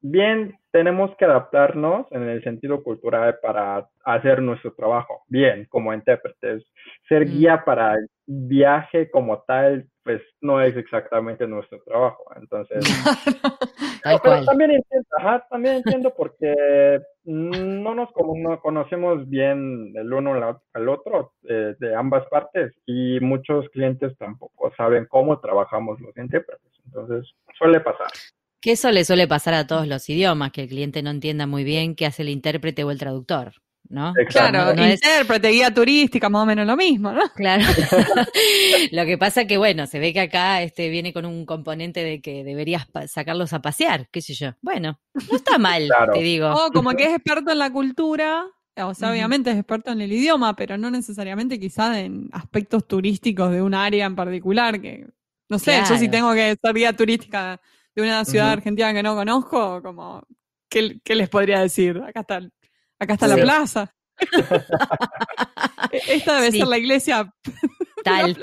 bien 0.00 0.58
tenemos 0.72 1.14
que 1.16 1.24
adaptarnos 1.24 2.06
en 2.10 2.28
el 2.28 2.42
sentido 2.42 2.82
cultural 2.82 3.38
para 3.42 3.88
hacer 4.04 4.40
nuestro 4.40 4.72
trabajo, 4.72 5.22
bien, 5.28 5.66
como 5.68 5.92
intérpretes. 5.92 6.64
Ser 7.08 7.26
mm. 7.26 7.30
guía 7.30 7.64
para 7.64 7.94
el 7.94 8.08
viaje 8.26 9.10
como 9.10 9.42
tal, 9.42 9.86
pues 10.04 10.22
no 10.40 10.60
es 10.60 10.76
exactamente 10.76 11.46
nuestro 11.46 11.82
trabajo. 11.82 12.24
Entonces, 12.36 12.78
pero 14.22 14.44
también 14.44 14.70
entiendo, 14.70 15.08
ajá, 15.18 15.46
también 15.50 15.76
entiendo 15.76 16.14
porque 16.16 17.00
no 17.24 17.94
nos 17.94 18.08
no 18.36 18.60
conocemos 18.60 19.28
bien 19.28 19.92
el 19.94 20.12
uno 20.12 20.60
al 20.72 20.88
otro 20.88 21.32
eh, 21.48 21.74
de 21.78 21.94
ambas 21.94 22.26
partes 22.28 22.72
y 22.86 23.18
muchos 23.20 23.68
clientes 23.70 24.16
tampoco 24.18 24.72
saben 24.76 25.06
cómo 25.06 25.40
trabajamos 25.40 26.00
los 26.00 26.16
intérpretes. 26.16 26.72
Entonces, 26.86 27.34
suele 27.58 27.80
pasar. 27.80 28.08
Que 28.60 28.72
eso 28.72 28.90
le 28.90 29.04
suele 29.04 29.26
pasar 29.26 29.54
a 29.54 29.66
todos 29.66 29.86
los 29.86 30.08
idiomas, 30.08 30.52
que 30.52 30.62
el 30.62 30.68
cliente 30.68 31.02
no 31.02 31.10
entienda 31.10 31.46
muy 31.46 31.64
bien 31.64 31.94
qué 31.94 32.06
hace 32.06 32.22
el 32.22 32.28
intérprete 32.28 32.84
o 32.84 32.90
el 32.90 32.98
traductor. 32.98 33.54
¿no? 33.90 34.14
Claro, 34.28 34.70
intérprete, 34.80 35.48
guía 35.48 35.74
turística, 35.74 36.28
más 36.28 36.44
o 36.44 36.46
menos 36.46 36.64
lo 36.64 36.76
mismo, 36.76 37.12
¿no? 37.12 37.22
Claro. 37.34 37.64
lo 38.92 39.04
que 39.04 39.18
pasa 39.18 39.46
que, 39.46 39.58
bueno, 39.58 39.86
se 39.86 39.98
ve 39.98 40.12
que 40.12 40.20
acá 40.20 40.62
este 40.62 40.88
viene 40.88 41.12
con 41.12 41.26
un 41.26 41.44
componente 41.44 42.04
de 42.04 42.20
que 42.20 42.44
deberías 42.44 42.86
sacarlos 43.08 43.52
a 43.52 43.60
pasear, 43.60 44.08
qué 44.10 44.22
sé 44.22 44.34
yo. 44.34 44.52
Bueno, 44.62 45.00
no 45.28 45.36
está 45.36 45.58
mal, 45.58 45.90
te 46.14 46.20
digo. 46.20 46.52
O 46.52 46.70
como 46.70 46.92
que 46.92 47.04
es 47.04 47.14
experto 47.14 47.50
en 47.50 47.58
la 47.58 47.72
cultura, 47.72 48.46
o 48.76 48.94
sea, 48.94 49.10
obviamente 49.10 49.50
es 49.50 49.56
experto 49.56 49.90
en 49.90 50.00
el 50.00 50.12
idioma, 50.12 50.54
pero 50.54 50.78
no 50.78 50.90
necesariamente 50.90 51.58
quizá 51.58 52.00
en 52.00 52.28
aspectos 52.32 52.86
turísticos 52.86 53.50
de 53.50 53.60
un 53.60 53.74
área 53.74 54.06
en 54.06 54.14
particular, 54.14 54.80
que, 54.80 55.08
no 55.48 55.58
sé, 55.58 55.82
yo 55.88 55.98
si 55.98 56.08
tengo 56.08 56.32
que 56.32 56.56
ser 56.62 56.74
guía 56.74 56.92
turística 56.92 57.60
de 57.94 58.02
una 58.02 58.24
ciudad 58.24 58.50
argentina 58.50 58.92
que 58.92 59.02
no 59.02 59.14
conozco, 59.14 59.82
como, 59.82 60.26
¿qué, 60.68 61.00
les 61.06 61.28
podría 61.28 61.60
decir? 61.60 61.98
Acá 61.98 62.20
está, 62.20 62.40
acá 62.98 63.14
está 63.14 63.26
la 63.26 63.36
plaza. 63.36 63.94
E, 65.92 66.14
esta 66.14 66.36
debe 66.40 66.52
ser 66.52 66.66
la 66.66 66.78
iglesia. 66.78 67.34
Tal. 68.04 68.38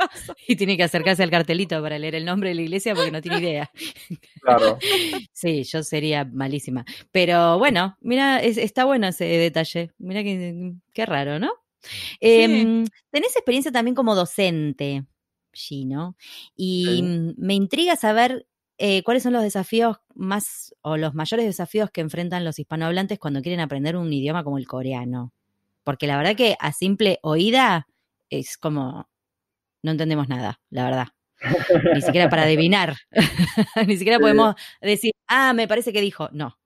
y 0.47 0.55
tiene 0.55 0.77
que 0.77 0.83
acercarse 0.83 1.23
al 1.23 1.31
cartelito 1.31 1.81
para 1.81 1.97
leer 1.97 2.13
el 2.15 2.25
nombre 2.25 2.49
de 2.49 2.55
la 2.55 2.62
iglesia 2.62 2.93
porque 2.93 3.12
no 3.12 3.21
tiene 3.21 3.39
idea. 3.39 3.71
Claro. 4.41 4.77
Sí, 5.33 5.63
yo 5.63 5.83
sería 5.83 6.23
malísima. 6.23 6.86
Pero 7.12 7.57
bueno, 7.57 7.97
mira, 7.99 8.39
está 8.39 8.86
bueno 8.86 9.07
ese 9.07 9.25
detalle. 9.25 9.91
Mira 9.97 10.23
qué, 10.23 11.05
raro, 11.05 11.38
¿no? 11.38 11.51
Em, 12.21 12.86
tenés 13.10 13.36
experiencia 13.36 13.71
también 13.71 13.93
como 13.93 14.15
docente, 14.15 15.05
Gino, 15.51 16.15
y 16.55 17.33
me 17.38 17.55
intriga 17.55 17.97
saber 17.97 18.47
eh, 18.77 19.03
¿cuáles 19.03 19.23
son 19.23 19.33
los 19.33 19.43
desafíos 19.43 19.97
más 20.15 20.75
o 20.81 20.97
los 20.97 21.13
mayores 21.13 21.45
desafíos 21.45 21.89
que 21.91 22.01
enfrentan 22.01 22.45
los 22.45 22.59
hispanohablantes 22.59 23.19
cuando 23.19 23.41
quieren 23.41 23.59
aprender 23.59 23.97
un 23.97 24.11
idioma 24.11 24.43
como 24.43 24.57
el 24.57 24.67
coreano? 24.67 25.33
Porque 25.83 26.07
la 26.07 26.17
verdad 26.17 26.35
que 26.35 26.55
a 26.59 26.71
simple 26.71 27.19
oída 27.21 27.87
es 28.29 28.57
como 28.57 29.07
no 29.83 29.91
entendemos 29.91 30.27
nada, 30.27 30.59
la 30.69 30.83
verdad. 30.83 31.07
Ni 31.93 32.01
siquiera 32.01 32.29
para 32.29 32.43
adivinar. 32.43 32.95
Ni 33.87 33.95
siquiera 33.97 34.19
podemos 34.19 34.55
decir, 34.81 35.13
ah, 35.27 35.53
me 35.53 35.67
parece 35.67 35.93
que 35.93 36.01
dijo. 36.01 36.29
No. 36.31 36.57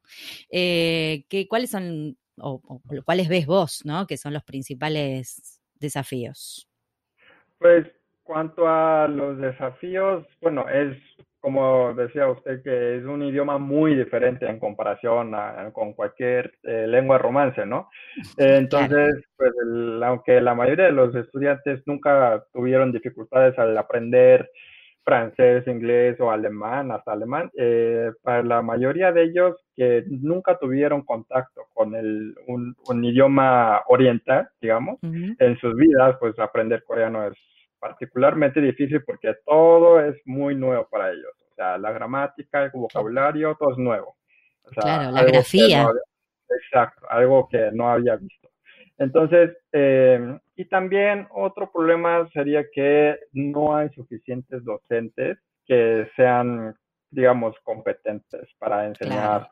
Eh, 0.49 1.25
¿Cuáles 1.49 1.69
son, 1.69 2.17
o, 2.37 2.61
o, 2.65 2.81
cuáles 3.05 3.27
ves 3.27 3.45
vos, 3.45 3.81
¿no? 3.85 4.07
Que 4.07 4.17
son 4.17 4.33
los 4.33 4.43
principales 4.43 5.61
desafíos. 5.75 6.67
Pues, 7.59 7.85
cuanto 8.23 8.67
a 8.67 9.07
los 9.07 9.37
desafíos, 9.39 10.25
bueno, 10.41 10.67
es 10.69 10.97
como 11.41 11.93
decía 11.95 12.27
usted, 12.27 12.61
que 12.63 12.97
es 12.97 13.03
un 13.03 13.23
idioma 13.23 13.57
muy 13.57 13.95
diferente 13.95 14.47
en 14.47 14.59
comparación 14.59 15.33
con 15.73 15.93
cualquier 15.93 16.53
eh, 16.63 16.85
lengua 16.87 17.17
romance, 17.17 17.65
¿no? 17.65 17.89
entonces, 18.37 19.23
pues, 19.35 19.51
aunque 20.03 20.39
la 20.39 20.53
mayoría 20.53 20.85
de 20.85 20.91
los 20.91 21.13
estudiantes 21.15 21.81
nunca 21.87 22.43
tuvieron 22.53 22.91
dificultades 22.91 23.57
al 23.57 23.75
aprender 23.77 24.49
francés, 25.03 25.67
inglés 25.67 26.19
o 26.19 26.29
alemán, 26.29 26.91
hasta 26.91 27.13
alemán, 27.13 27.49
eh, 27.57 28.11
para 28.21 28.43
la 28.43 28.61
mayoría 28.61 29.11
de 29.11 29.23
ellos 29.23 29.55
que 29.75 30.03
nunca 30.07 30.59
tuvieron 30.59 31.01
contacto 31.01 31.63
con 31.73 31.95
el, 31.95 32.35
un, 32.47 33.03
idioma 33.03 33.81
oriental, 33.87 34.47
digamos, 34.61 34.99
en 35.01 35.57
sus 35.57 35.75
vidas, 35.75 36.17
pues 36.19 36.37
aprender 36.37 36.83
coreano 36.83 37.25
es 37.25 37.33
particularmente 37.81 38.61
difícil 38.61 39.03
porque 39.03 39.33
todo 39.43 39.99
es 39.99 40.15
muy 40.25 40.55
nuevo 40.55 40.87
para 40.89 41.09
ellos. 41.11 41.33
O 41.51 41.55
sea, 41.55 41.79
la 41.79 41.91
gramática, 41.91 42.63
el 42.63 42.71
vocabulario, 42.71 43.57
todo 43.59 43.71
es 43.71 43.77
nuevo. 43.77 44.15
claro, 44.69 45.11
la 45.11 45.23
grafía. 45.23 45.87
exacto, 46.47 47.07
algo 47.09 47.49
que 47.49 47.71
no 47.73 47.89
había 47.89 48.15
visto. 48.15 48.49
Entonces, 48.99 49.57
eh, 49.71 50.37
y 50.55 50.65
también 50.65 51.27
otro 51.31 51.71
problema 51.71 52.29
sería 52.33 52.63
que 52.71 53.17
no 53.33 53.75
hay 53.75 53.89
suficientes 53.89 54.63
docentes 54.63 55.39
que 55.65 56.07
sean, 56.15 56.75
digamos, 57.09 57.55
competentes 57.63 58.47
para 58.59 58.85
enseñar 58.85 59.49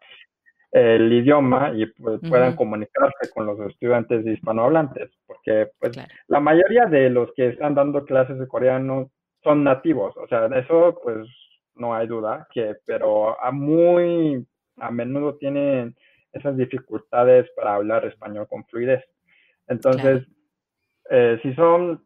el 0.72 1.12
idioma 1.12 1.72
y 1.76 1.88
pues, 1.88 2.20
puedan 2.30 2.56
comunicarse 2.56 3.32
con 3.34 3.48
los 3.48 3.60
estudiantes 3.72 4.24
hispanohablantes, 4.24 5.10
porque 5.40 5.72
pues 5.80 5.98
la 6.28 6.40
mayoría 6.40 6.86
de 6.86 7.10
los 7.10 7.32
que 7.34 7.50
están 7.50 7.76
dando 7.76 8.06
clases 8.06 8.40
de 8.40 8.48
coreano 8.48 9.12
son 9.44 9.64
nativos, 9.64 10.16
o 10.18 10.28
sea, 10.28 10.48
eso 10.48 11.00
pues 11.04 11.28
no 11.76 11.96
hay 11.96 12.08
duda, 12.08 12.48
que 12.54 12.76
pero 12.86 13.42
a 13.42 13.52
muy 13.52 14.46
a 14.78 14.92
menudo 14.92 15.36
tienen 15.36 15.96
esas 16.34 16.58
dificultades 16.58 17.50
para 17.56 17.76
hablar 17.76 18.06
español 18.06 18.48
con 18.48 18.66
fluidez. 18.66 19.04
Entonces, 19.68 20.26
eh, 21.10 21.40
si 21.42 21.54
son, 21.54 22.04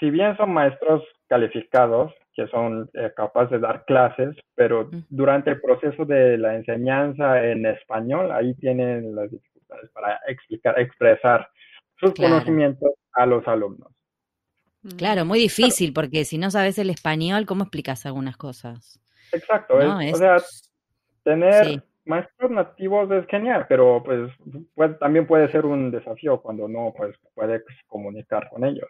si 0.00 0.10
bien 0.10 0.36
son 0.36 0.52
maestros 0.52 1.02
calificados, 1.28 2.12
que 2.34 2.46
son 2.48 2.88
eh, 2.94 3.12
capaces 3.16 3.50
de 3.52 3.58
dar 3.58 3.84
clases, 3.84 4.36
pero 4.54 4.88
durante 5.08 5.50
el 5.50 5.60
proceso 5.60 6.04
de 6.04 6.38
la 6.38 6.54
enseñanza 6.54 7.44
en 7.44 7.66
español, 7.66 8.30
ahí 8.32 8.54
tienen 8.54 9.14
las 9.14 9.30
dificultades 9.30 9.90
para 9.90 10.20
explicar, 10.26 10.78
expresar 10.78 11.48
sus 11.98 12.14
conocimientos 12.14 12.90
a 13.12 13.26
los 13.26 13.46
alumnos. 13.46 13.92
Claro, 14.96 15.24
muy 15.24 15.38
difícil, 15.38 15.92
porque 15.92 16.24
si 16.24 16.38
no 16.38 16.50
sabes 16.50 16.78
el 16.78 16.90
español, 16.90 17.46
¿cómo 17.46 17.64
explicas 17.64 18.06
algunas 18.06 18.36
cosas? 18.36 19.00
Exacto, 19.32 19.74
o 19.74 20.16
sea, 20.16 20.36
tener 21.24 21.82
maestros 22.04 22.50
nativos 22.50 23.10
es 23.10 23.26
genial, 23.26 23.66
pero 23.68 24.02
pues 24.02 24.98
también 24.98 25.26
puede 25.26 25.50
ser 25.50 25.66
un 25.66 25.90
desafío 25.90 26.40
cuando 26.40 26.68
no 26.68 26.94
pues, 26.96 27.16
puedes 27.34 27.62
comunicar 27.86 28.48
con 28.48 28.64
ellos. 28.64 28.88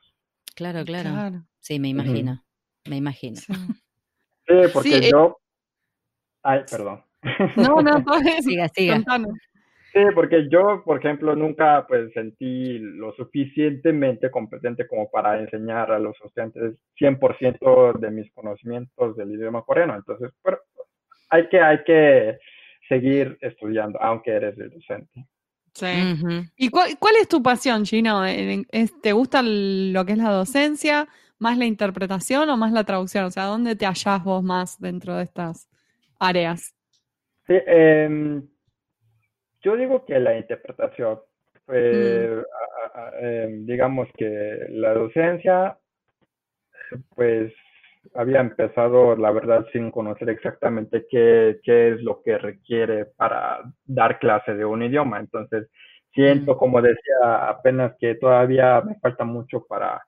Claro, 0.54 0.84
claro. 0.84 1.42
Sí, 1.58 1.80
me 1.80 1.88
imagino, 1.88 2.44
me 2.88 2.96
imagino. 2.96 3.36
Sí, 3.36 4.54
porque 4.72 5.10
yo... 5.10 5.38
Ay, 6.42 6.60
perdón. 6.70 7.04
No, 7.56 7.82
no, 7.82 8.04
siga, 8.42 8.68
siga. 8.68 9.02
Sí, 9.98 10.04
porque 10.14 10.48
yo, 10.48 10.84
por 10.84 11.00
ejemplo, 11.00 11.34
nunca 11.34 11.84
pues 11.88 12.12
sentí 12.12 12.78
lo 12.78 13.12
suficientemente 13.14 14.30
competente 14.30 14.86
como 14.86 15.10
para 15.10 15.40
enseñar 15.40 15.90
a 15.90 15.98
los 15.98 16.14
estudiantes 16.24 16.74
100% 17.00 17.98
de 17.98 18.10
mis 18.12 18.30
conocimientos 18.32 19.16
del 19.16 19.32
idioma 19.32 19.62
coreano. 19.62 19.96
Entonces, 19.96 20.30
pero 20.40 20.60
hay 21.30 21.48
que, 21.48 21.60
hay 21.60 21.82
que 21.82 22.38
seguir 22.88 23.38
estudiando, 23.40 24.00
aunque 24.00 24.30
eres 24.30 24.56
el 24.58 24.70
docente. 24.70 25.26
Sí. 25.72 25.86
¿Y 26.56 26.70
cuál, 26.70 27.16
es 27.20 27.26
tu 27.26 27.42
pasión, 27.42 27.84
Gino? 27.84 28.22
¿Te 29.02 29.12
gusta 29.12 29.42
lo 29.42 30.04
que 30.04 30.12
es 30.12 30.18
la 30.18 30.30
docencia, 30.30 31.08
más 31.40 31.58
la 31.58 31.64
interpretación 31.64 32.48
o 32.50 32.56
más 32.56 32.70
la 32.70 32.84
traducción? 32.84 33.24
O 33.24 33.30
sea, 33.32 33.46
¿dónde 33.46 33.74
te 33.74 33.84
hallás 33.84 34.22
vos 34.22 34.44
más 34.44 34.78
dentro 34.78 35.16
de 35.16 35.24
estas 35.24 35.68
áreas? 36.20 36.72
Sí, 37.48 37.54
eh, 37.66 38.42
yo 39.68 39.76
digo 39.76 40.06
que 40.06 40.18
la 40.18 40.36
interpretación, 40.36 41.20
pues, 41.66 42.44
digamos 43.66 44.08
que 44.16 44.66
la 44.70 44.94
docencia, 44.94 45.76
pues 47.14 47.52
había 48.14 48.40
empezado, 48.40 49.14
la 49.14 49.30
verdad, 49.30 49.66
sin 49.70 49.90
conocer 49.90 50.30
exactamente 50.30 51.04
qué, 51.10 51.60
qué 51.62 51.90
es 51.90 52.02
lo 52.02 52.22
que 52.22 52.38
requiere 52.38 53.04
para 53.04 53.60
dar 53.84 54.18
clase 54.18 54.54
de 54.54 54.64
un 54.64 54.82
idioma. 54.82 55.20
Entonces, 55.20 55.68
siento, 56.14 56.54
mm. 56.54 56.58
como 56.58 56.80
decía, 56.80 57.48
apenas 57.48 57.92
que 58.00 58.14
todavía 58.14 58.80
me 58.80 58.98
falta 59.00 59.24
mucho 59.24 59.66
para 59.68 60.00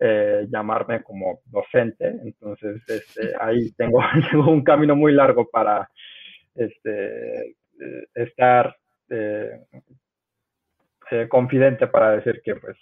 eh, 0.00 0.48
llamarme 0.50 1.04
como 1.04 1.42
docente. 1.44 2.08
Entonces, 2.24 2.82
este, 2.88 3.32
ahí 3.38 3.70
tengo, 3.76 4.00
tengo 4.32 4.50
un 4.50 4.64
camino 4.64 4.96
muy 4.96 5.12
largo 5.12 5.48
para 5.48 5.88
este, 6.56 7.50
eh, 7.50 8.06
estar 8.14 8.74
este, 9.08 9.66
eh, 11.10 11.28
confidente 11.28 11.86
para 11.86 12.16
decir 12.16 12.42
que 12.44 12.56
pues 12.56 12.76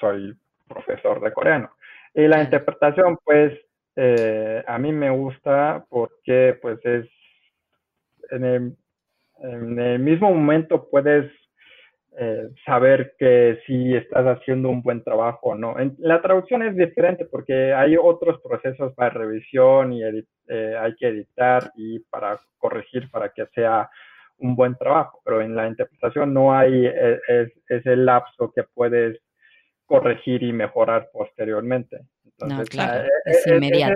soy 0.00 0.34
profesor 0.66 1.20
de 1.20 1.32
coreano. 1.32 1.70
Y 2.14 2.26
la 2.26 2.42
interpretación 2.42 3.18
pues 3.22 3.52
eh, 3.96 4.64
a 4.66 4.78
mí 4.78 4.92
me 4.92 5.10
gusta 5.10 5.84
porque 5.88 6.58
pues 6.60 6.78
es 6.84 7.06
en 8.30 8.44
el, 8.44 9.98
mismo 9.98 10.32
momento 10.32 10.88
puedes 10.88 11.30
eh, 12.18 12.48
saber 12.64 13.14
que 13.18 13.60
si 13.66 13.94
estás 13.94 14.24
haciendo 14.24 14.70
un 14.70 14.82
buen 14.82 15.04
trabajo 15.04 15.50
o 15.50 15.54
no. 15.54 15.78
En, 15.78 15.94
la 15.98 16.22
traducción 16.22 16.62
es 16.62 16.74
diferente 16.74 17.26
porque 17.26 17.74
hay 17.74 17.96
otros 17.98 18.40
procesos 18.40 18.94
para 18.94 19.10
revisión 19.10 19.92
y 19.92 20.02
hay 20.02 20.94
que 20.98 21.08
editar 21.08 21.70
y 21.76 21.98
para 21.98 22.40
corregir 22.56 23.10
para 23.10 23.28
que 23.28 23.44
sea 23.54 23.90
un 24.38 24.54
buen 24.54 24.76
trabajo, 24.76 25.20
pero 25.24 25.40
en 25.40 25.54
la 25.54 25.66
interpretación 25.66 26.32
no 26.34 26.54
hay 26.54 26.86
e, 26.86 27.20
es, 27.28 27.52
ese 27.68 27.96
lapso 27.96 28.52
que 28.54 28.64
puedes 28.64 29.18
corregir 29.86 30.42
y 30.42 30.52
mejorar 30.52 31.08
posteriormente. 31.12 32.00
no, 32.40 32.62
claro, 32.64 33.04
eh, 33.04 33.10
es, 33.24 33.46
inmediato. 33.46 33.94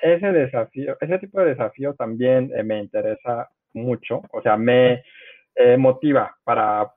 Ese, 0.00 0.32
desafío, 0.32 0.96
ese 1.00 1.18
tipo 1.18 1.40
de 1.40 1.50
desafío 1.50 1.94
también 1.94 2.50
eh, 2.56 2.62
me 2.62 2.78
interesa 2.78 3.48
mucho, 3.74 4.22
o 4.32 4.40
sea, 4.40 4.56
me 4.56 5.02
eh, 5.54 5.76
motiva 5.76 6.34
para 6.44 6.92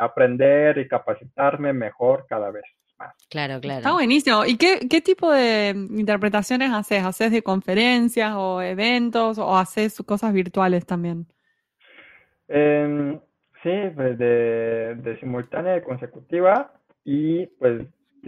aprender 0.00 0.78
y 0.78 0.88
capacitarme 0.88 1.72
mejor 1.72 2.26
cada 2.28 2.50
vez. 2.50 2.64
Más. 2.98 3.14
Claro, 3.30 3.60
claro. 3.60 3.78
Está 3.78 3.92
buenísimo. 3.92 4.44
¿Y 4.44 4.56
qué, 4.56 4.80
qué 4.90 5.00
tipo 5.00 5.30
de 5.30 5.70
interpretaciones 5.70 6.72
haces? 6.72 7.04
¿Haces 7.04 7.30
de 7.30 7.42
conferencias 7.42 8.34
o 8.36 8.60
eventos 8.60 9.38
o 9.38 9.56
haces 9.56 10.02
cosas 10.04 10.32
virtuales 10.32 10.84
también? 10.84 11.28
Eh, 12.48 13.20
sí, 13.62 13.92
pues 13.94 14.18
de, 14.18 14.94
de 14.96 15.20
simultánea 15.20 15.76
y 15.76 15.82
consecutiva 15.82 16.72
y 17.04 17.46
pues 17.46 17.82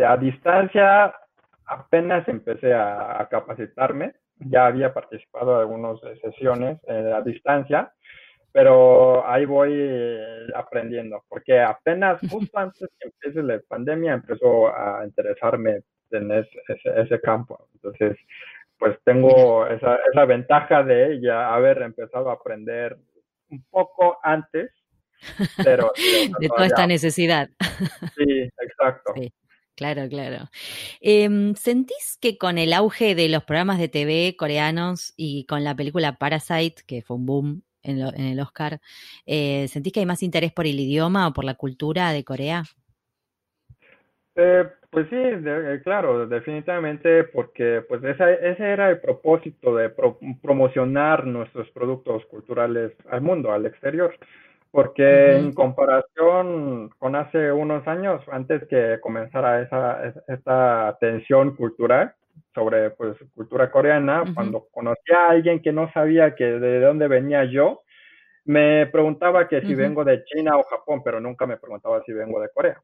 a 0.05 0.17
distancia 0.17 1.15
apenas 1.67 2.27
empecé 2.29 2.75
a, 2.75 3.27
capacitarme, 3.31 4.15
ya 4.39 4.67
había 4.67 4.93
participado 4.93 5.55
en 5.55 5.61
algunas 5.61 6.01
sesiones 6.21 6.79
eh, 6.89 7.13
a 7.15 7.21
distancia, 7.23 7.93
pero 8.53 9.27
ahí 9.29 9.45
voy 9.45 9.73
eh, 9.73 10.47
aprendiendo, 10.55 11.23
porque 11.29 11.61
apenas 11.61 12.21
justo 12.31 12.59
antes 12.59 12.89
que 12.99 13.09
empiece 13.09 13.43
la 13.43 13.61
pandemia 13.69 14.15
empezó 14.15 14.75
a 14.75 15.05
interesarme 15.05 15.83
en 16.11 16.33
ese, 16.33 16.59
ese, 16.97 17.21
campo. 17.21 17.69
Entonces, 17.75 18.17
pues 18.77 18.99
tengo 19.05 19.67
esa, 19.69 20.01
esa 20.13 20.25
ventaja 20.25 20.83
de 20.83 21.21
ya 21.21 21.55
haber 21.55 21.83
empezado 21.83 22.31
a 22.31 22.35
aprender 22.35 22.97
un 23.51 23.65
poco 23.71 24.19
antes, 24.23 24.71
pero... 25.63 25.93
de 26.41 26.49
toda 26.49 26.67
esta 26.67 26.87
necesidad. 26.87 27.49
Sí, 28.17 28.49
exacto. 28.61 29.15
Claro, 29.81 30.09
claro. 30.09 30.51
Em, 31.01 31.55
¿Sentís 31.55 32.19
que 32.21 32.37
con 32.37 32.59
el 32.59 32.75
auge 32.75 33.15
de 33.15 33.31
los 33.31 33.45
programas 33.45 33.79
de 33.79 33.89
TV 33.89 34.37
coreanos 34.37 35.15
y 35.17 35.47
con 35.47 35.65
la 35.65 35.75
película 35.75 36.17
Parasite, 36.17 36.83
que 36.87 37.01
fue 37.01 37.17
un 37.17 37.25
boom 37.25 37.63
en, 37.83 37.99
el 37.99 38.41
Oscar, 38.41 38.81
eh, 39.25 39.69
¿sentís 39.69 39.93
que 39.95 40.01
hay 40.01 40.07
más 40.07 40.23
interés 40.23 40.53
por 40.53 40.67
el 40.67 40.79
idioma 40.79 41.29
o 41.29 41.33
por 41.33 41.45
la 41.45 41.55
cultura 41.55 42.13
de 42.13 42.25
Corea? 42.25 42.65
Eh, 44.35 44.65
pues 44.91 45.09
sí, 45.09 45.17
eh, 45.17 45.81
claro, 45.85 46.27
definitivamente, 46.27 47.25
porque 47.25 47.83
pues 47.89 48.03
ese 48.03 48.65
era 48.65 48.91
el 48.91 49.01
propósito 49.01 49.77
de 49.77 49.93
promocionar 50.43 51.27
nuestros 51.27 51.71
productos 51.71 52.27
culturales 52.27 52.93
al 53.09 53.21
mundo, 53.21 53.53
al 53.53 53.67
exterior. 53.67 54.13
Porque 54.73 55.37
en 55.37 55.53
comparación 55.53 56.91
con 56.99 57.17
hace 57.17 57.51
unos 57.51 57.87
años, 57.89 58.23
antes 58.31 58.67
que 58.69 58.99
comenzara 59.01 59.63
esa, 59.63 60.15
esta 60.29 60.97
tensión 61.01 61.57
cultural 61.57 62.15
sobre 62.55 62.91
pues 62.91 63.17
cultura 63.35 63.71
coreana, 63.71 64.25
cuando 64.35 64.67
conocía 64.73 65.27
a 65.27 65.31
alguien 65.31 65.61
que 65.61 65.73
no 65.73 65.91
sabía 65.93 66.35
que 66.35 66.45
de 66.45 66.81
dónde 66.81 67.09
venía 67.09 67.45
yo, 67.45 67.83
me 68.45 68.87
preguntaba 68.87 69.49
que 69.49 69.61
si 69.61 69.75
vengo 69.75 70.05
de 70.05 70.25
China 70.25 70.57
o 70.57 70.65
Japón, 70.65 71.03
pero 71.05 71.21
nunca 71.21 71.47
me 71.47 71.57
preguntaba 71.57 72.03
si 72.05 72.13
vengo 72.13 72.41
de 72.41 72.49
Corea 72.51 72.81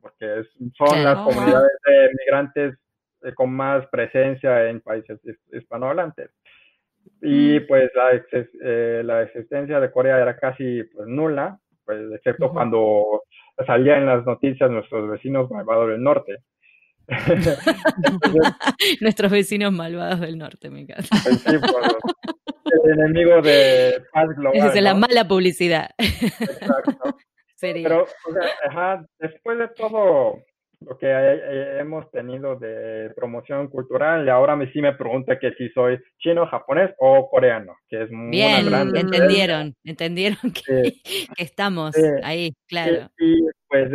porque 0.00 0.42
son 0.76 1.04
las 1.04 1.16
comunidades 1.16 1.72
de 1.86 2.10
migrantes 2.18 2.78
eh, 3.22 3.34
con 3.34 3.52
más 3.52 3.86
presencia 3.88 4.68
en 4.68 4.80
países 4.80 5.20
hispanohablantes. 5.52 6.30
Y 7.22 7.60
mm. 7.60 7.66
pues 7.66 7.90
la, 7.94 8.22
eh, 8.64 9.02
la, 9.04 9.22
existencia 9.22 9.80
de 9.80 9.90
Corea 9.90 10.18
era 10.18 10.36
casi 10.38 10.82
pues, 10.84 11.06
nula, 11.06 11.58
pues 11.84 12.00
excepto 12.14 12.50
cuando 12.50 13.24
salía 13.66 13.98
en 13.98 14.06
las 14.06 14.24
noticias 14.24 14.70
nuestros 14.70 15.10
vecinos 15.10 15.50
malvados 15.50 15.88
del 15.88 16.02
norte. 16.02 16.36
nuestros 19.00 19.32
vecinos 19.32 19.72
malvados 19.72 20.20
del 20.20 20.38
norte, 20.38 20.70
me 20.70 20.82
encanta. 20.82 21.08
Pues 21.22 21.44
el 22.84 23.00
enemigo 23.00 23.42
de 23.42 24.02
paz 24.12 24.28
global. 24.36 24.70
es 24.74 24.82
la 24.82 24.94
mala 24.94 25.26
publicidad. 25.26 25.90
Exacto. 25.98 27.16
Pero, 27.60 28.02
o 28.04 28.72
sea, 28.72 29.04
después 29.18 29.58
de 29.58 29.68
todo 29.68 30.42
lo 30.80 30.96
que 30.96 31.08
hemos 31.78 32.10
tenido 32.10 32.56
de 32.56 33.12
promoción 33.14 33.68
cultural, 33.68 34.24
y 34.24 34.30
ahora 34.30 34.58
sí 34.72 34.80
me 34.80 34.94
pregunta 34.94 35.38
que 35.38 35.52
si 35.52 35.68
soy 35.70 35.98
chino, 36.18 36.46
japonés 36.46 36.90
o 36.98 37.28
coreano, 37.28 37.76
que 37.88 38.04
es 38.04 38.10
muy 38.10 38.30
Bien, 38.30 38.66
entendieron, 38.96 39.74
entendieron 39.84 40.38
que, 40.54 40.94
estamos 41.36 41.94
ahí, 42.22 42.52
claro. 42.66 43.10
Y, 43.18 43.46
pues 43.68 43.88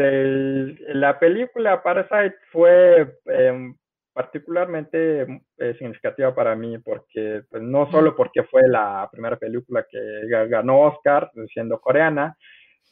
la 0.93 1.19
película 1.19 1.82
Parasite 1.82 2.36
fue 2.51 3.17
em, 3.25 3.75
particularmente 4.13 5.23
eh, 5.58 5.75
significativa 5.78 6.34
para 6.34 6.56
mí 6.56 6.78
porque 6.78 7.41
pues, 7.49 7.62
no 7.62 7.91
solo 7.91 8.15
porque 8.15 8.43
fue 8.43 8.62
la 8.69 9.10
primera 9.12 9.38
película 9.38 9.86
que 9.89 9.99
ganó 10.47 10.84
Oscar 10.84 11.30
siendo 11.51 11.82
coreana, 11.82 12.38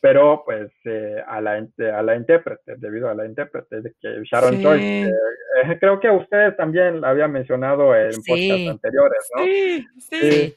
pero 0.03 0.43
pues 0.43 0.69
eh, 0.83 1.23
a, 1.25 1.39
la, 1.39 1.51
a 1.51 2.01
la 2.01 2.15
intérprete, 2.17 2.75
debido 2.75 3.09
a 3.09 3.15
la 3.15 3.25
intérprete 3.25 3.79
de 3.79 3.93
que 4.01 4.21
Sharon 4.25 4.61
Choi, 4.61 4.77
eh, 4.81 5.09
eh, 5.63 5.77
creo 5.79 5.97
que 5.97 6.09
ustedes 6.09 6.57
también 6.57 6.99
la 6.99 7.11
habían 7.11 7.31
mencionado 7.31 7.95
en 7.95 8.11
sí. 8.11 8.67
anteriores, 8.67 9.29
¿no? 9.33 9.43
Sí, 9.45 9.87
sí. 9.97 10.55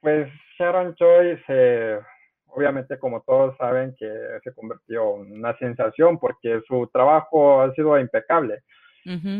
pues 0.00 0.30
Sharon 0.58 0.96
se, 0.96 1.98
obviamente 2.46 2.98
como 2.98 3.20
todos 3.20 3.54
saben 3.58 3.94
que 3.98 4.10
se 4.42 4.54
convirtió 4.54 5.16
en 5.22 5.32
una 5.32 5.54
sensación 5.58 6.18
porque 6.18 6.62
su 6.66 6.88
trabajo 6.90 7.60
ha 7.60 7.74
sido 7.74 7.98
impecable. 7.98 8.62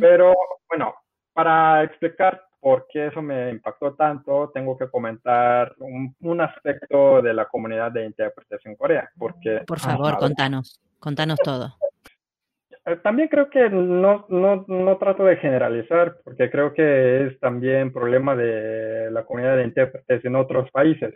Pero 0.00 0.34
bueno, 0.68 0.94
para 1.32 1.82
explicar 1.82 2.45
por 2.60 2.86
qué 2.88 3.08
eso 3.08 3.22
me 3.22 3.50
impactó 3.50 3.94
tanto, 3.94 4.50
tengo 4.52 4.76
que 4.76 4.88
comentar 4.88 5.74
un, 5.78 6.40
aspecto 6.40 7.22
de 7.22 7.32
la 7.32 7.46
comunidad 7.46 7.92
de 7.92 8.06
intérpretes 8.06 8.60
en 8.64 8.76
Corea. 8.76 9.08
Porque, 9.16 9.62
por 9.66 9.78
favor, 9.78 10.18
contanos, 10.18 10.80
contanos 10.98 11.38
todo. 11.42 11.74
Eh, 12.86 12.96
también 13.02 13.28
creo 13.28 13.50
que 13.50 13.68
no, 13.68 14.26
no, 14.28 14.64
no, 14.68 14.96
trato 14.96 15.24
de 15.24 15.36
generalizar, 15.36 16.18
porque 16.22 16.48
creo 16.50 16.72
que 16.72 17.26
es 17.26 17.40
también 17.40 17.92
problema 17.92 18.36
de 18.36 19.10
la 19.10 19.24
comunidad 19.24 19.56
de 19.56 19.64
intérpretes 19.64 20.24
en 20.24 20.36
otros 20.36 20.70
países. 20.70 21.14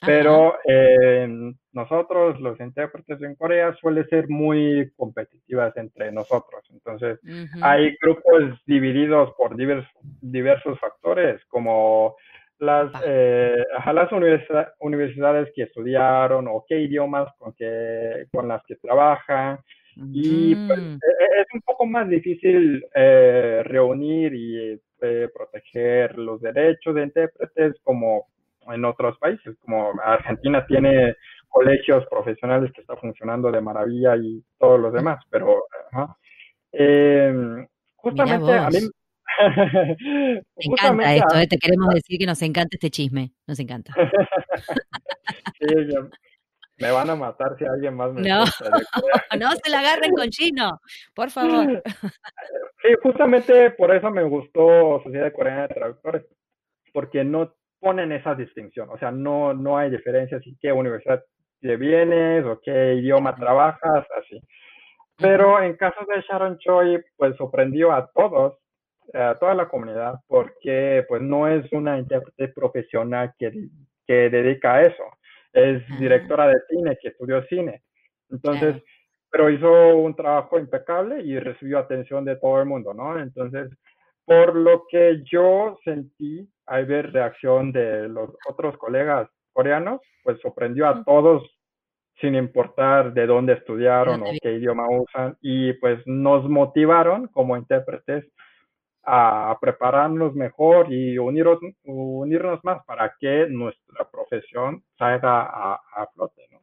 Pero 0.00 0.56
eh, 0.64 1.28
nosotros, 1.72 2.38
los 2.40 2.58
intérpretes 2.60 3.20
en 3.22 3.34
Corea, 3.34 3.74
suele 3.80 4.04
ser 4.04 4.28
muy 4.28 4.92
competitivas 4.96 5.76
entre 5.76 6.12
nosotros. 6.12 6.64
Entonces, 6.70 7.18
hay 7.62 7.96
grupos 8.00 8.62
divididos 8.66 9.32
por 9.36 9.56
diversos, 9.56 9.90
diversos 10.20 10.78
factores, 10.78 11.44
como 11.46 12.16
las, 12.58 12.90
eh, 13.04 13.64
las 13.92 14.10
universidades 14.80 15.48
que 15.54 15.62
estudiaron 15.64 16.46
o 16.48 16.64
qué 16.68 16.80
idiomas 16.80 17.28
con, 17.38 17.52
que, 17.54 18.26
con 18.32 18.48
las 18.48 18.62
que 18.66 18.76
trabajan. 18.76 19.58
Y 19.96 20.54
pues, 20.54 20.78
mm. 20.78 20.94
e, 20.94 21.24
e, 21.24 21.40
es 21.40 21.46
un 21.54 21.60
poco 21.62 21.86
más 21.86 22.08
difícil 22.08 22.84
eh, 22.94 23.62
reunir 23.64 24.32
y 24.32 24.80
eh, 25.00 25.28
proteger 25.34 26.16
los 26.18 26.40
derechos 26.40 26.94
de 26.94 27.02
intérpretes 27.02 27.74
como 27.82 28.26
en 28.72 28.84
otros 28.84 29.18
países, 29.18 29.56
como 29.60 29.92
Argentina 30.02 30.66
tiene 30.66 31.16
colegios 31.48 32.04
profesionales 32.10 32.70
que 32.72 32.82
está 32.82 32.96
funcionando 32.96 33.50
de 33.50 33.60
maravilla 33.60 34.16
y 34.16 34.42
todos 34.58 34.80
los 34.80 34.92
demás, 34.92 35.18
pero 35.30 35.64
eh, 36.72 37.66
justamente 37.96 38.52
a 38.52 38.68
mí... 38.68 38.78
Me 39.38 40.42
encanta 40.58 41.14
esto, 41.14 41.36
te 41.48 41.58
queremos 41.58 41.94
decir 41.94 42.18
que 42.18 42.26
nos 42.26 42.42
encanta 42.42 42.70
este 42.72 42.90
chisme, 42.90 43.30
nos 43.46 43.60
encanta. 43.60 43.94
Me 46.78 46.92
van 46.92 47.10
a 47.10 47.16
matar 47.16 47.56
si 47.58 47.64
alguien 47.64 47.94
más 47.94 48.12
me 48.12 48.22
No, 48.22 48.44
no 49.38 49.50
se 49.62 49.70
la 49.70 49.80
agarren 49.80 50.12
con 50.12 50.28
chino, 50.28 50.80
por 51.12 51.30
favor. 51.30 51.82
Sí, 52.82 52.88
justamente 53.02 53.72
por 53.72 53.94
eso 53.94 54.10
me 54.10 54.22
gustó 54.22 55.02
Sociedad 55.02 55.32
Coreana 55.32 55.62
de 55.62 55.74
Traductores, 55.74 56.24
porque 56.92 57.24
no 57.24 57.52
ponen 57.80 58.12
esa 58.12 58.34
distinción, 58.34 58.88
o 58.90 58.98
sea, 58.98 59.10
no, 59.10 59.54
no 59.54 59.78
hay 59.78 59.90
diferencia 59.90 60.40
si 60.40 60.56
qué 60.60 60.72
universidad 60.72 61.22
te 61.60 61.76
vienes 61.76 62.44
o 62.44 62.60
qué 62.60 62.94
idioma 62.94 63.34
trabajas, 63.34 64.06
así. 64.18 64.40
Pero 65.16 65.60
en 65.60 65.76
caso 65.76 66.00
de 66.06 66.22
Sharon 66.22 66.58
Choi, 66.58 67.02
pues 67.16 67.36
sorprendió 67.36 67.92
a 67.92 68.08
todos, 68.12 68.58
a 69.12 69.36
toda 69.38 69.54
la 69.54 69.68
comunidad, 69.68 70.14
porque 70.28 71.04
pues 71.08 71.22
no 71.22 71.48
es 71.48 71.70
una 71.72 71.98
intérprete 71.98 72.48
profesional 72.48 73.34
que, 73.38 73.52
que 74.06 74.30
dedica 74.30 74.74
a 74.74 74.82
eso 74.82 75.04
es 75.52 75.82
directora 75.98 76.48
de 76.48 76.60
cine, 76.68 76.98
que 77.00 77.08
estudió 77.08 77.42
cine. 77.44 77.82
Entonces, 78.30 78.82
pero 79.30 79.50
hizo 79.50 79.96
un 79.96 80.14
trabajo 80.14 80.58
impecable 80.58 81.22
y 81.22 81.38
recibió 81.38 81.78
atención 81.78 82.24
de 82.24 82.36
todo 82.36 82.60
el 82.60 82.66
mundo, 82.66 82.94
¿no? 82.94 83.18
Entonces, 83.18 83.70
por 84.28 84.54
lo 84.54 84.86
que 84.90 85.22
yo 85.24 85.78
sentí 85.84 86.46
al 86.66 86.84
ver 86.84 87.12
reacción 87.12 87.72
de 87.72 88.10
los 88.10 88.28
otros 88.46 88.76
colegas 88.76 89.26
coreanos, 89.54 90.02
pues 90.22 90.38
sorprendió 90.42 90.86
a 90.86 91.02
todos 91.02 91.42
sin 92.20 92.34
importar 92.34 93.14
de 93.14 93.26
dónde 93.26 93.54
estudiaron 93.54 94.20
o 94.22 94.26
qué 94.42 94.52
idioma 94.52 94.84
usan 94.90 95.38
y 95.40 95.72
pues 95.74 96.00
nos 96.04 96.46
motivaron 96.46 97.28
como 97.28 97.56
intérpretes 97.56 98.26
a 99.02 99.56
prepararnos 99.58 100.34
mejor 100.34 100.92
y 100.92 101.16
unirnos, 101.16 101.60
unirnos 101.84 102.62
más 102.64 102.84
para 102.84 103.14
que 103.18 103.46
nuestra 103.48 104.06
profesión 104.10 104.84
salga 104.98 105.40
a, 105.40 106.06
flote, 106.14 106.46
¿no? 106.50 106.60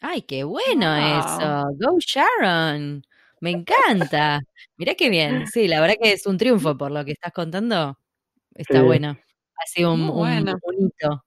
Ay, 0.00 0.22
qué 0.22 0.44
bueno 0.44 0.96
eso. 0.96 1.66
Go 1.78 1.98
Sharon. 1.98 3.02
Me 3.40 3.50
encanta. 3.50 4.40
Mira 4.76 4.94
qué 4.94 5.08
bien. 5.08 5.46
Sí, 5.46 5.66
la 5.66 5.80
verdad 5.80 5.96
que 6.00 6.12
es 6.12 6.26
un 6.26 6.38
triunfo 6.38 6.76
por 6.76 6.90
lo 6.90 7.04
que 7.04 7.12
estás 7.12 7.32
contando. 7.32 7.98
Está 8.54 8.82
bueno. 8.82 9.16
Ha 9.56 9.66
sido 9.66 9.94
un, 9.94 10.08
bueno. 10.08 10.56
hito. 10.78 11.24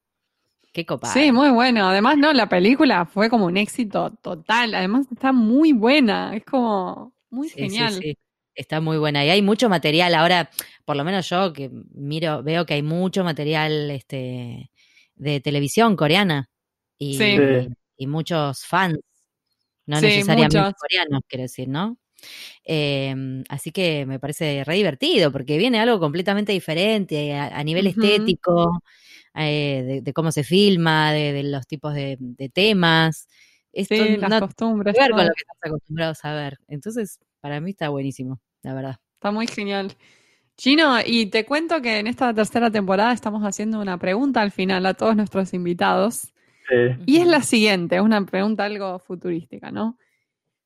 Qué 0.72 0.86
copado. 0.86 1.14
Sí, 1.14 1.32
muy 1.32 1.50
bueno. 1.50 1.88
Además, 1.88 2.18
no, 2.18 2.34
la 2.34 2.50
película 2.50 3.06
fue 3.06 3.30
como 3.30 3.46
un 3.46 3.58
éxito 3.58 4.12
total. 4.22 4.74
Además, 4.76 5.08
está 5.12 5.32
muy 5.32 5.74
buena. 5.74 6.36
Es 6.36 6.46
como 6.46 7.14
muy 7.30 7.50
genial. 7.50 7.94
Sí, 7.94 8.18
Está 8.56 8.82
muy 8.82 8.98
buena 8.98 9.26
y 9.26 9.30
hay 9.32 9.42
mucho 9.42 9.68
material. 9.68 10.14
Ahora, 10.14 10.52
por 10.86 10.96
lo 10.96 11.04
menos 11.04 11.28
yo 11.28 11.54
que 11.54 11.72
miro, 11.94 12.44
veo 12.44 12.68
que 12.68 12.76
hay 12.76 12.84
mucho 12.84 13.24
material 13.24 13.90
este, 13.90 14.70
de 15.16 15.40
televisión 15.40 15.96
coreana 15.96 16.50
y, 17.00 17.20
y, 17.98 18.06
muchos 18.06 18.64
fans, 18.66 19.00
no 19.88 20.00
necesariamente 20.00 20.60
coreanos, 20.80 21.22
quiero 21.28 21.42
decir, 21.42 21.68
¿no? 21.68 21.98
Em, 22.64 23.44
así 23.50 23.72
que 23.72 24.06
me 24.06 24.20
parece 24.20 24.64
re 24.64 24.76
divertido 24.76 25.32
porque 25.32 25.58
viene 25.58 25.80
algo 25.80 26.00
completamente 26.00 26.52
diferente 26.52 27.36
a, 27.36 27.64
nivel 27.64 27.88
estético, 27.88 28.84
eh, 29.36 30.02
de, 30.04 30.14
cómo 30.14 30.32
se 30.32 30.44
filma, 30.44 31.12
de, 31.12 31.44
los 31.44 31.68
tipos 31.68 31.94
de, 31.94 32.18
temas. 32.54 33.28
Esto 33.72 33.96
sí, 33.96 34.18
las 34.18 34.40
costumbres. 34.40 34.96
Ver 34.98 35.12
con 35.12 35.26
lo 35.26 35.34
que 35.34 35.42
estás 35.42 35.72
acostumbrados 35.72 36.26
a 36.26 36.34
ver. 36.34 36.60
Entonces, 36.68 37.20
para 37.42 37.60
mí 37.60 37.72
está 37.72 37.90
buenísimo, 37.90 38.40
la 38.62 38.74
verdad. 38.74 38.98
Está 39.16 39.32
muy 39.32 39.48
genial. 39.48 39.96
Chino, 40.56 40.98
y 41.04 41.26
te 41.28 41.46
cuento 41.46 41.82
que 41.82 42.00
en 42.00 42.08
esta 42.08 42.34
tercera 42.34 42.70
temporada 42.70 43.12
estamos 43.12 43.44
haciendo 43.44 43.82
una 43.82 43.98
pregunta 43.98 44.42
al 44.42 44.52
final 44.52 44.86
a 44.86 44.94
todos 44.94 45.16
nuestros 45.16 45.54
invitados. 45.54 46.34
Y 47.06 47.18
es 47.18 47.28
la 47.28 47.42
siguiente, 47.42 47.98
es 47.98 48.02
una 48.02 48.26
pregunta 48.26 48.64
algo 48.64 48.98
futurística, 49.00 49.70
¿no? 49.72 49.98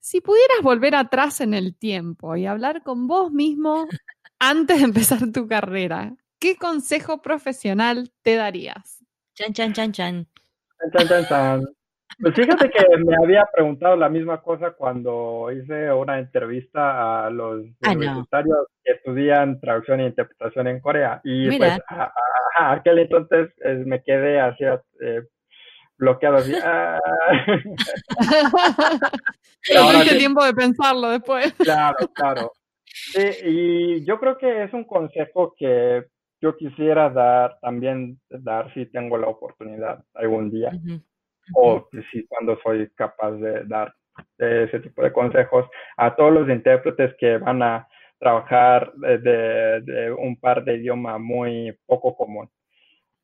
Si 0.09 0.21
pudieras 0.21 0.61
volver 0.63 0.95
atrás 0.95 1.41
en 1.41 1.53
el 1.53 1.77
tiempo 1.77 2.37
y 2.37 2.45
hablar 2.45 2.81
con 2.81 3.07
vos 3.07 3.29
mismo 3.29 3.87
antes 4.39 4.77
de 4.77 4.85
empezar 4.85 5.19
tu 5.33 5.49
carrera, 5.49 6.13
¿qué 6.39 6.55
consejo 6.55 7.21
profesional 7.21 8.09
te 8.21 8.37
darías? 8.37 9.03
Chan, 9.33 9.51
chan, 9.51 9.73
chan, 9.73 9.91
chan. 9.91 10.27
Chan, 10.93 11.07
chan, 11.09 11.25
chan, 11.25 11.65
pues 12.21 12.35
fíjate 12.35 12.69
que 12.69 12.97
me 12.99 13.17
había 13.21 13.43
preguntado 13.53 13.97
la 13.97 14.07
misma 14.07 14.41
cosa 14.41 14.71
cuando 14.71 15.51
hice 15.51 15.91
una 15.91 16.19
entrevista 16.19 17.25
a 17.25 17.29
los 17.29 17.65
ah, 17.83 17.91
universitarios 17.91 18.65
que 18.85 18.93
estudian 18.93 19.59
traducción 19.59 19.99
e 19.99 20.07
interpretación 20.07 20.67
en 20.67 20.79
Corea. 20.79 21.19
Y 21.25 21.57
pues 21.57 21.79
a, 21.89 22.71
aquel 22.71 22.99
entonces 22.99 23.49
eh, 23.61 23.83
me 23.85 24.01
quedé 24.01 24.39
así 24.39 24.63
eh, 25.01 25.23
bloqueado 25.97 26.37
así. 26.37 26.53
Ah. 26.63 26.99
Tuviste 29.63 30.15
tiempo 30.17 30.43
de 30.43 30.53
pensarlo 30.53 31.09
después. 31.09 31.53
Claro, 31.53 31.97
claro. 32.13 32.51
y 33.43 34.03
yo 34.05 34.19
creo 34.19 34.37
que 34.37 34.63
es 34.63 34.73
un 34.73 34.85
consejo 34.85 35.53
que 35.57 36.05
yo 36.41 36.55
quisiera 36.55 37.09
dar, 37.09 37.57
también 37.61 38.19
dar 38.29 38.73
si 38.73 38.85
tengo 38.85 39.17
la 39.17 39.27
oportunidad 39.27 40.03
algún 40.13 40.51
día 40.51 40.71
o 41.55 41.87
si 42.11 42.25
cuando 42.27 42.59
soy 42.61 42.89
capaz 42.95 43.31
de 43.31 43.63
dar 43.65 43.93
ese 44.37 44.79
tipo 44.79 45.01
de 45.03 45.13
consejos 45.13 45.65
a 45.97 46.15
todos 46.15 46.33
los 46.33 46.49
intérpretes 46.49 47.15
que 47.19 47.37
van 47.37 47.61
a 47.61 47.87
trabajar 48.19 48.91
de, 48.93 50.15
un 50.17 50.39
par 50.39 50.63
de 50.63 50.75
idiomas 50.75 51.19
muy 51.19 51.77
poco 51.85 52.15
común. 52.15 52.49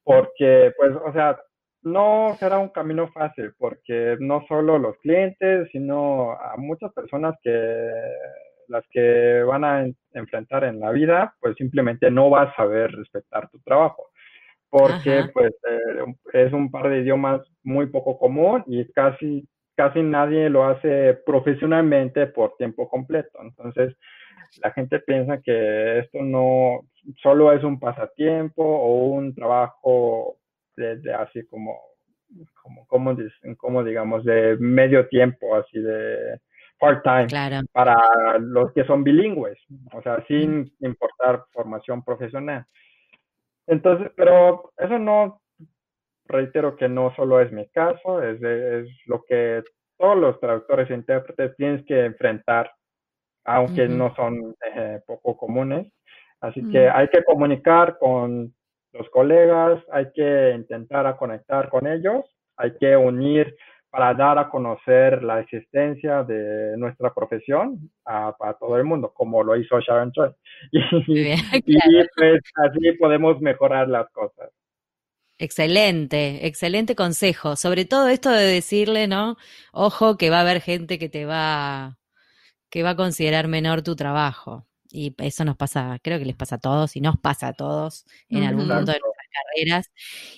Porque, 0.03 0.73
pues, 0.77 0.91
o 1.03 1.13
sea, 1.13 1.39
no 1.83 2.35
será 2.39 2.59
un 2.59 2.69
camino 2.69 3.07
fácil, 3.09 3.53
porque 3.57 4.17
no 4.19 4.45
solo 4.47 4.77
los 4.77 4.97
clientes, 4.97 5.69
sino 5.71 6.31
a 6.31 6.55
muchas 6.57 6.91
personas 6.93 7.35
que 7.43 7.91
las 8.67 8.85
que 8.89 9.43
van 9.43 9.63
a 9.63 9.85
enfrentar 10.13 10.63
en 10.63 10.79
la 10.79 10.91
vida, 10.91 11.35
pues 11.39 11.55
simplemente 11.57 12.09
no 12.09 12.29
vas 12.29 12.49
a 12.53 12.55
saber 12.55 12.91
respetar 12.91 13.49
tu 13.49 13.59
trabajo. 13.59 14.09
Porque 14.69 15.25
pues 15.33 15.51
eh, 15.69 16.05
es 16.33 16.53
un 16.53 16.71
par 16.71 16.89
de 16.89 17.01
idiomas 17.01 17.41
muy 17.63 17.87
poco 17.87 18.17
común 18.17 18.63
y 18.65 18.91
casi, 18.93 19.47
casi 19.75 20.01
nadie 20.01 20.49
lo 20.49 20.65
hace 20.65 21.13
profesionalmente 21.25 22.25
por 22.27 22.55
tiempo 22.57 22.89
completo. 22.89 23.37
Entonces, 23.41 23.95
la 24.63 24.71
gente 24.71 24.99
piensa 24.99 25.41
que 25.41 25.99
esto 25.99 26.23
no 26.23 26.81
solo 27.21 27.51
es 27.51 27.63
un 27.63 27.79
pasatiempo 27.79 28.63
o 28.63 29.09
un 29.09 29.35
trabajo 29.35 30.37
de, 30.75 31.13
así 31.13 31.45
como, 31.47 31.79
como, 32.61 32.85
como, 32.87 33.15
como, 33.57 33.83
digamos, 33.83 34.23
de 34.23 34.57
medio 34.59 35.07
tiempo, 35.07 35.55
así 35.55 35.79
de 35.79 36.39
part-time, 36.79 37.27
para 37.71 37.95
los 38.39 38.73
que 38.73 38.83
son 38.85 39.03
bilingües, 39.03 39.57
o 39.93 40.01
sea, 40.01 40.23
sin 40.27 40.71
importar 40.79 41.45
formación 41.51 42.03
profesional. 42.03 42.65
Entonces, 43.67 44.11
pero 44.15 44.71
eso 44.77 44.99
no, 44.99 45.41
reitero 46.25 46.75
que 46.75 46.89
no 46.89 47.13
solo 47.15 47.39
es 47.39 47.51
mi 47.51 47.67
caso, 47.69 48.21
es, 48.21 48.41
es 48.41 48.89
lo 49.05 49.23
que 49.23 49.63
todos 49.97 50.17
los 50.17 50.39
traductores 50.39 50.89
e 50.89 50.95
intérpretes 50.95 51.55
tienen 51.55 51.85
que 51.85 52.05
enfrentar, 52.05 52.71
aunque 53.45 53.87
no 53.87 54.13
son 54.15 54.55
eh, 54.75 54.99
poco 55.05 55.37
comunes. 55.37 55.87
Así 56.41 56.61
que 56.71 56.89
hay 56.89 57.07
que 57.07 57.23
comunicar 57.23 57.97
con 57.97 58.53
los 58.93 59.09
colegas, 59.09 59.83
hay 59.91 60.11
que 60.13 60.53
intentar 60.55 61.15
conectar 61.17 61.69
con 61.69 61.87
ellos, 61.87 62.23
hay 62.57 62.75
que 62.77 62.95
unir 62.95 63.55
para 63.89 64.13
dar 64.15 64.39
a 64.39 64.49
conocer 64.49 65.21
la 65.21 65.39
existencia 65.39 66.23
de 66.23 66.75
nuestra 66.77 67.13
profesión 67.13 67.91
a, 68.05 68.35
todo 68.59 68.77
el 68.77 68.83
mundo, 68.83 69.13
como 69.13 69.43
lo 69.43 69.55
hizo 69.55 69.79
Sharon 69.79 70.11
Choi. 70.11 70.31
Y, 71.07 71.75
y 71.75 71.77
pues 72.15 72.41
así 72.55 72.91
podemos 72.99 73.39
mejorar 73.39 73.87
las 73.87 74.09
cosas. 74.11 74.49
Excelente, 75.37 76.47
excelente 76.47 76.95
consejo. 76.95 77.55
Sobre 77.55 77.85
todo 77.85 78.07
esto 78.07 78.31
de 78.31 78.45
decirle, 78.45 79.07
¿no? 79.07 79.35
Ojo 79.71 80.17
que 80.17 80.29
va 80.29 80.37
a 80.37 80.41
haber 80.41 80.61
gente 80.61 80.97
que 80.97 81.09
te 81.09 81.25
va, 81.25 81.97
que 82.69 82.81
va 82.81 82.91
a 82.91 82.95
considerar 82.95 83.47
menor 83.47 83.81
tu 83.83 83.95
trabajo. 83.95 84.65
Y 84.95 85.15
eso 85.17 85.43
nos 85.43 85.57
pasa, 85.57 85.97
creo 86.03 86.19
que 86.19 86.25
les 86.25 86.35
pasa 86.35 86.57
a 86.57 86.59
todos 86.59 86.95
y 86.95 87.01
nos 87.01 87.17
pasa 87.17 87.47
a 87.47 87.53
todos 87.53 88.05
en 88.29 88.43
algún 88.43 88.67
punto 88.67 88.91
de 88.91 88.99
nuestras 88.99 89.27
carreras. 89.33 89.91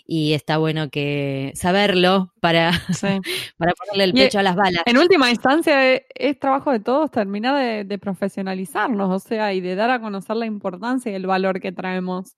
Y 0.06 0.32
está 0.32 0.58
bueno 0.58 0.89
que 0.89 1.51
saberlo 1.56 2.32
para, 2.39 2.72
para 3.58 3.74
ponerle 3.74 4.06
el 4.06 4.14
pecho 4.14 4.39
a 4.39 4.43
las 4.43 4.56
balas. 4.56 4.84
En 4.86 4.97
última 4.97 5.30
instancia, 5.30 5.93
e, 5.93 6.08
es, 6.16 6.39
trabajo 6.39 6.72
de 6.72 6.80
todos 6.80 7.12
terminar 7.12 7.86
de, 7.86 7.97
profesionalizarnos, 7.97 9.12
o 9.12 9.20
sea, 9.20 9.51
y 9.51 9.60
de 9.60 9.76
dar 9.76 9.89
a 9.89 9.99
conocer 9.99 10.38
la 10.38 10.45
importancia 10.45 11.12
y 11.12 11.16
el 11.16 11.28
valor 11.28 11.60
que 11.60 11.74
traemos 11.74 12.38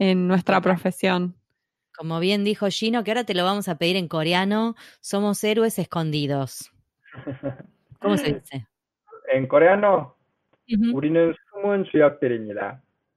en 0.00 0.26
nuestra 0.26 0.60
profesión. 0.60 1.36
Como 1.96 2.18
bien 2.18 2.42
dijo 2.42 2.66
Gino, 2.68 3.04
que 3.04 3.12
ahora 3.12 3.22
te 3.22 3.34
lo 3.34 3.44
vamos 3.44 3.68
a 3.68 3.78
pedir 3.78 3.94
en 3.94 4.08
coreano, 4.08 4.74
somos 5.00 5.44
héroes 5.44 5.78
escondidos. 5.78 6.72
¿Cómo 8.00 8.16
se 8.16 8.32
dice? 8.40 8.66
En 9.32 9.46
coreano, 9.46 10.13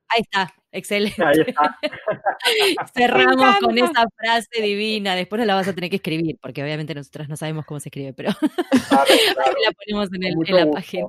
Ahí 0.09 0.21
está, 0.21 0.53
excelente. 0.71 1.23
Ahí 1.23 1.41
está. 1.45 1.77
Cerramos 2.93 3.57
con 3.59 3.77
esa 3.77 4.05
frase 4.15 4.61
divina. 4.61 5.15
Después 5.15 5.45
la 5.45 5.55
vas 5.55 5.67
a 5.67 5.73
tener 5.73 5.89
que 5.89 5.97
escribir, 5.97 6.37
porque 6.41 6.63
obviamente 6.63 6.95
nosotras 6.95 7.27
no 7.27 7.35
sabemos 7.35 7.65
cómo 7.65 7.79
se 7.79 7.89
escribe, 7.89 8.13
pero 8.13 8.29
la 8.91 9.71
ponemos 9.71 10.09
en, 10.13 10.23
en 10.23 10.55
la 10.55 10.71
página. 10.71 11.07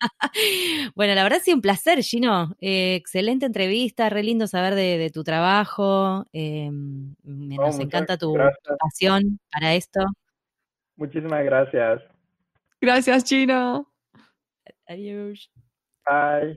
bueno, 0.94 1.14
la 1.14 1.22
verdad 1.22 1.38
ha 1.40 1.42
sido 1.42 1.56
un 1.56 1.62
placer, 1.62 2.02
Gino. 2.02 2.54
Eh, 2.60 2.94
excelente 2.94 3.46
entrevista, 3.46 4.08
re 4.10 4.22
lindo 4.22 4.46
saber 4.46 4.74
de, 4.74 5.10
tu 5.12 5.24
trabajo. 5.24 6.26
Eh, 6.32 6.70
nos 6.70 7.78
encanta 7.78 8.16
tu, 8.16 8.34
pasión 8.78 9.40
para 9.50 9.74
esto. 9.74 10.00
Muchísimas 10.96 11.44
gracias. 11.44 12.02
Gracias, 12.80 13.24
Gino. 13.24 13.90
Adiós. 14.86 15.50
Bye. 16.10 16.56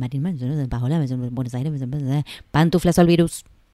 Marín, 0.01 0.23
Buenos 1.31 1.53
Aires, 1.53 1.71
pantuflas 2.51 2.99
al 2.99 3.07
virus. 3.07 3.45